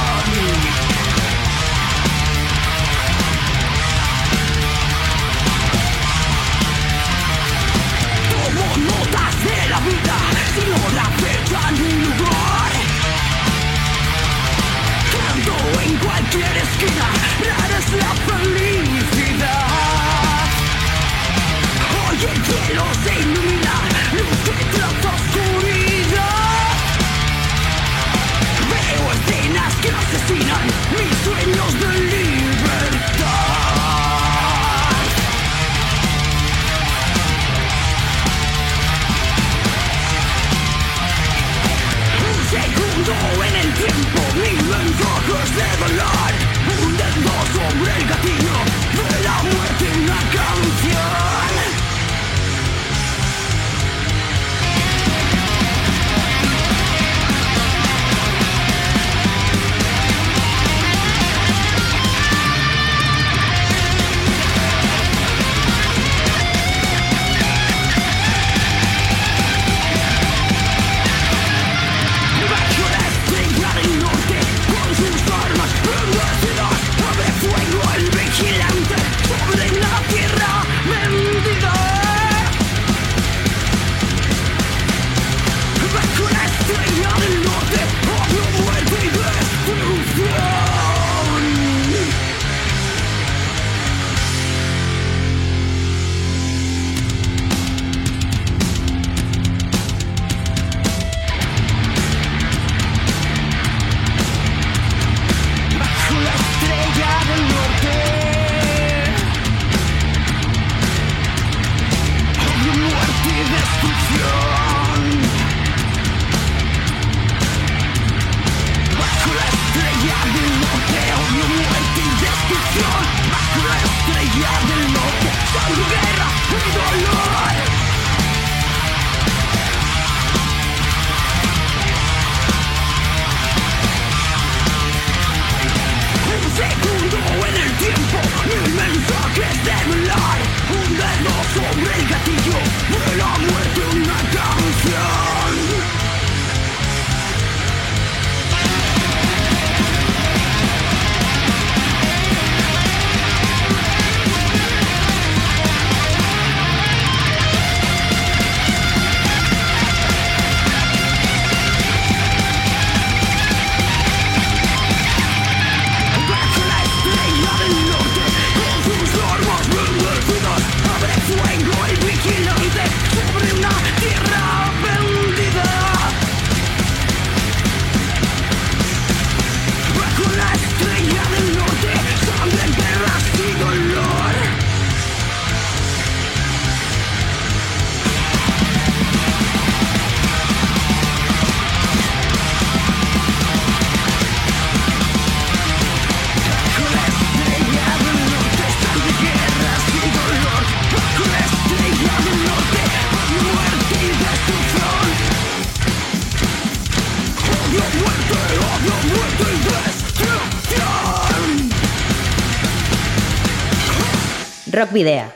[214.92, 215.32] Video.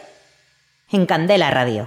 [0.92, 1.86] En Candela Radio.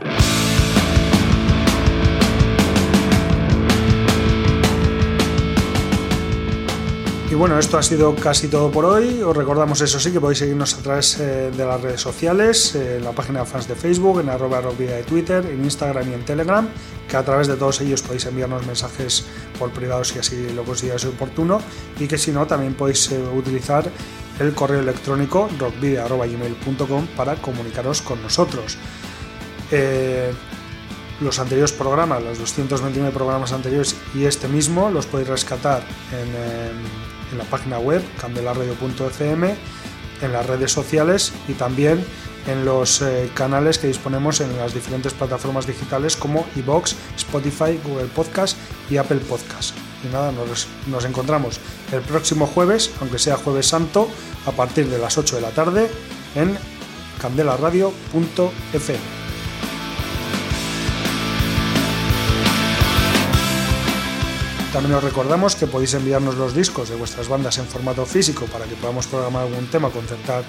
[7.30, 9.22] Y bueno, esto ha sido casi todo por hoy.
[9.22, 12.98] Os recordamos eso sí que podéis seguirnos a través eh, de las redes sociales, eh,
[12.98, 16.14] en la página de fans de Facebook, en arroba rockvidia de Twitter, en Instagram y
[16.16, 16.68] en Telegram,
[17.08, 19.28] que a través de todos ellos podéis enviarnos mensajes
[19.60, 21.62] por privado si así lo consideráis oportuno
[22.00, 23.92] y que si no también podéis eh, utilizar
[24.40, 28.78] el correo electrónico rockvidia.gmail.com para comunicaros con nosotros.
[31.22, 35.84] los anteriores programas, los 229 programas anteriores y este mismo los podéis rescatar
[36.14, 39.56] en en la página web candelarradio.fm,
[40.22, 42.04] en las redes sociales y también
[42.48, 48.08] en los eh, canales que disponemos en las diferentes plataformas digitales como iBox, Spotify, Google
[48.08, 48.58] Podcast
[48.90, 49.89] y Apple Podcast.
[50.04, 51.60] Y nada, nos, nos encontramos
[51.92, 54.08] el próximo jueves, aunque sea jueves santo,
[54.46, 55.90] a partir de las 8 de la tarde
[56.36, 56.58] en
[57.22, 59.20] candelarradio.fm.
[64.74, 68.66] También os recordamos que podéis enviarnos los discos de vuestras bandas en formato físico para
[68.66, 70.44] que podamos programar algún tema concertar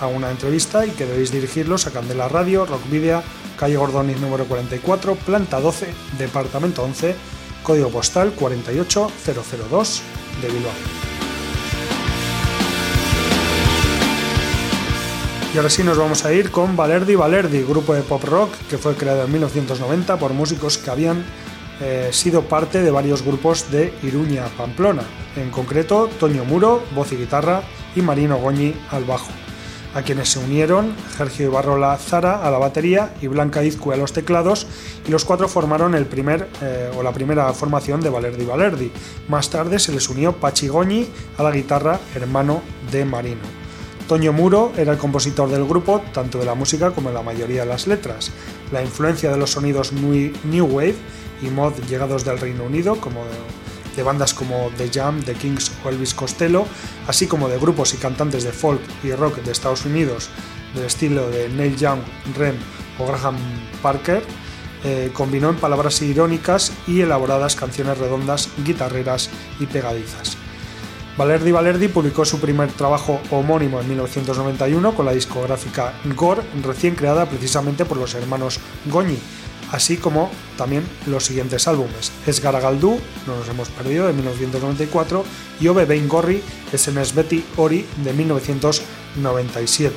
[0.00, 3.24] a una entrevista y que debéis dirigirlos a Candela Radio, Rock Video,
[3.58, 7.16] calle Gordonis número 44, planta 12, departamento 11,
[7.66, 10.02] código postal 48002
[10.40, 10.72] de Bilbao.
[15.52, 18.78] Y ahora sí nos vamos a ir con Valerdi Valerdi, grupo de pop rock que
[18.78, 21.24] fue creado en 1990 por músicos que habían
[21.80, 25.02] eh, sido parte de varios grupos de Iruña, Pamplona,
[25.34, 27.62] en concreto Toño Muro, voz y guitarra,
[27.96, 29.32] y Marino Goñi al bajo,
[29.96, 34.12] a quienes se unieron Sergio Ibarrola Zara a la batería y Blanca Izcue a los
[34.12, 34.66] teclados,
[35.08, 38.92] y los cuatro formaron el primer, eh, o la primera formación de Valerdi Valerdi.
[39.28, 41.08] Más tarde se les unió Pachi Goñi
[41.38, 42.60] a la guitarra, hermano
[42.92, 43.40] de Marino.
[44.06, 47.62] Toño Muro era el compositor del grupo, tanto de la música como de la mayoría
[47.62, 48.30] de las letras.
[48.72, 50.94] La influencia de los sonidos New Wave
[51.40, 53.22] y mod llegados del Reino Unido, como
[53.96, 56.66] de bandas como The Jam, The Kings o Elvis Costello,
[57.08, 60.28] así como de grupos y cantantes de folk y rock de Estados Unidos
[60.74, 62.00] del estilo de Neil Young,
[62.36, 62.56] Rem
[62.98, 63.36] o Graham
[63.82, 64.22] Parker,
[64.84, 70.36] eh, combinó en palabras irónicas y elaboradas canciones redondas, guitarreras y pegadizas.
[71.16, 77.26] Valerdi Valerdi publicó su primer trabajo homónimo en 1991 con la discográfica Gore, recién creada
[77.26, 79.18] precisamente por los hermanos Goñi,
[79.72, 85.24] así como también los siguientes álbumes: Esgaragaldú, no nos hemos perdido, de 1994,
[85.60, 86.42] y Ove Gorri,
[86.72, 89.94] SMS Betty Ori, de 1997.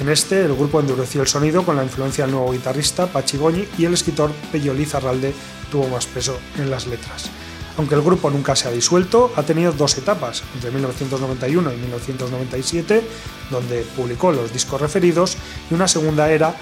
[0.00, 3.68] En este, el grupo endureció el sonido con la influencia del nuevo guitarrista Pachi Goñi
[3.78, 5.32] y el escritor Pello Lizarralde
[5.70, 7.30] tuvo más peso en las letras.
[7.76, 13.02] Aunque el grupo nunca se ha disuelto, ha tenido dos etapas, entre 1991 y 1997,
[13.50, 15.36] donde publicó los discos referidos,
[15.70, 16.54] y una segunda era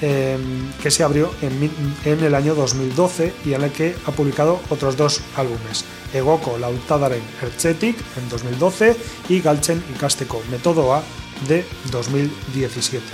[0.00, 4.96] Em, que se abrió en, el año 2012 y en el que ha publicado otros
[4.96, 5.84] dos álbumes,
[6.14, 8.96] Egoko Lautadaren Ertzetik en 2012
[9.28, 11.02] y Galchen Ikasteko Metodo A
[11.48, 13.04] de 2017.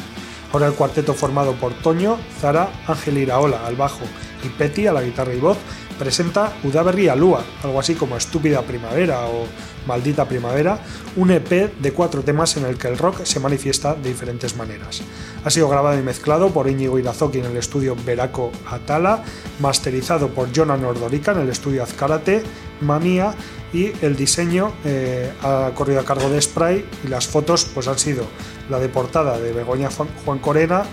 [0.54, 4.04] Ahora el cuarteto formado por Toño, Zara, Ángel Iraola al bajo
[4.44, 5.58] y Petty a la guitarra y voz
[5.98, 9.46] presenta Udaberri Alúa, algo así como Estúpida Primavera o
[9.88, 10.78] Maldita Primavera,
[11.16, 15.02] un EP de cuatro temas en el que el rock se manifiesta de diferentes maneras.
[15.44, 19.24] Ha sido grabado y mezclado por Íñigo Irazoki en el estudio Veraco Atala,
[19.58, 22.44] masterizado por Jonan Ordorica en el estudio Azcárate,
[22.84, 23.34] Mamía
[23.72, 27.98] y el diseño eh, ha corrido a cargo de Spray y las fotos pues han
[27.98, 28.24] sido
[28.70, 30.84] la de portada de Begoña Juan Corena,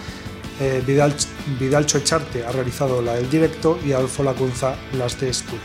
[0.60, 1.14] eh, Vidal,
[1.60, 5.60] Vidalcho Echarte ha realizado la del directo y Adolfo Lacunza las de estudio.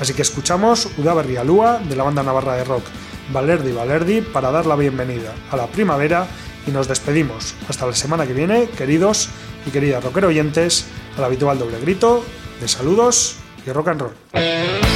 [0.00, 2.84] Así que escuchamos Udaberri Alúa de la banda navarra de rock
[3.32, 6.26] Valerdi Valerdi para dar la bienvenida a la primavera
[6.66, 7.54] y nos despedimos.
[7.68, 9.28] Hasta la semana que viene, queridos
[9.66, 10.86] y queridas rockero oyentes,
[11.16, 12.24] al habitual doble grito
[12.60, 13.36] de saludos
[13.66, 14.95] y rock and roll.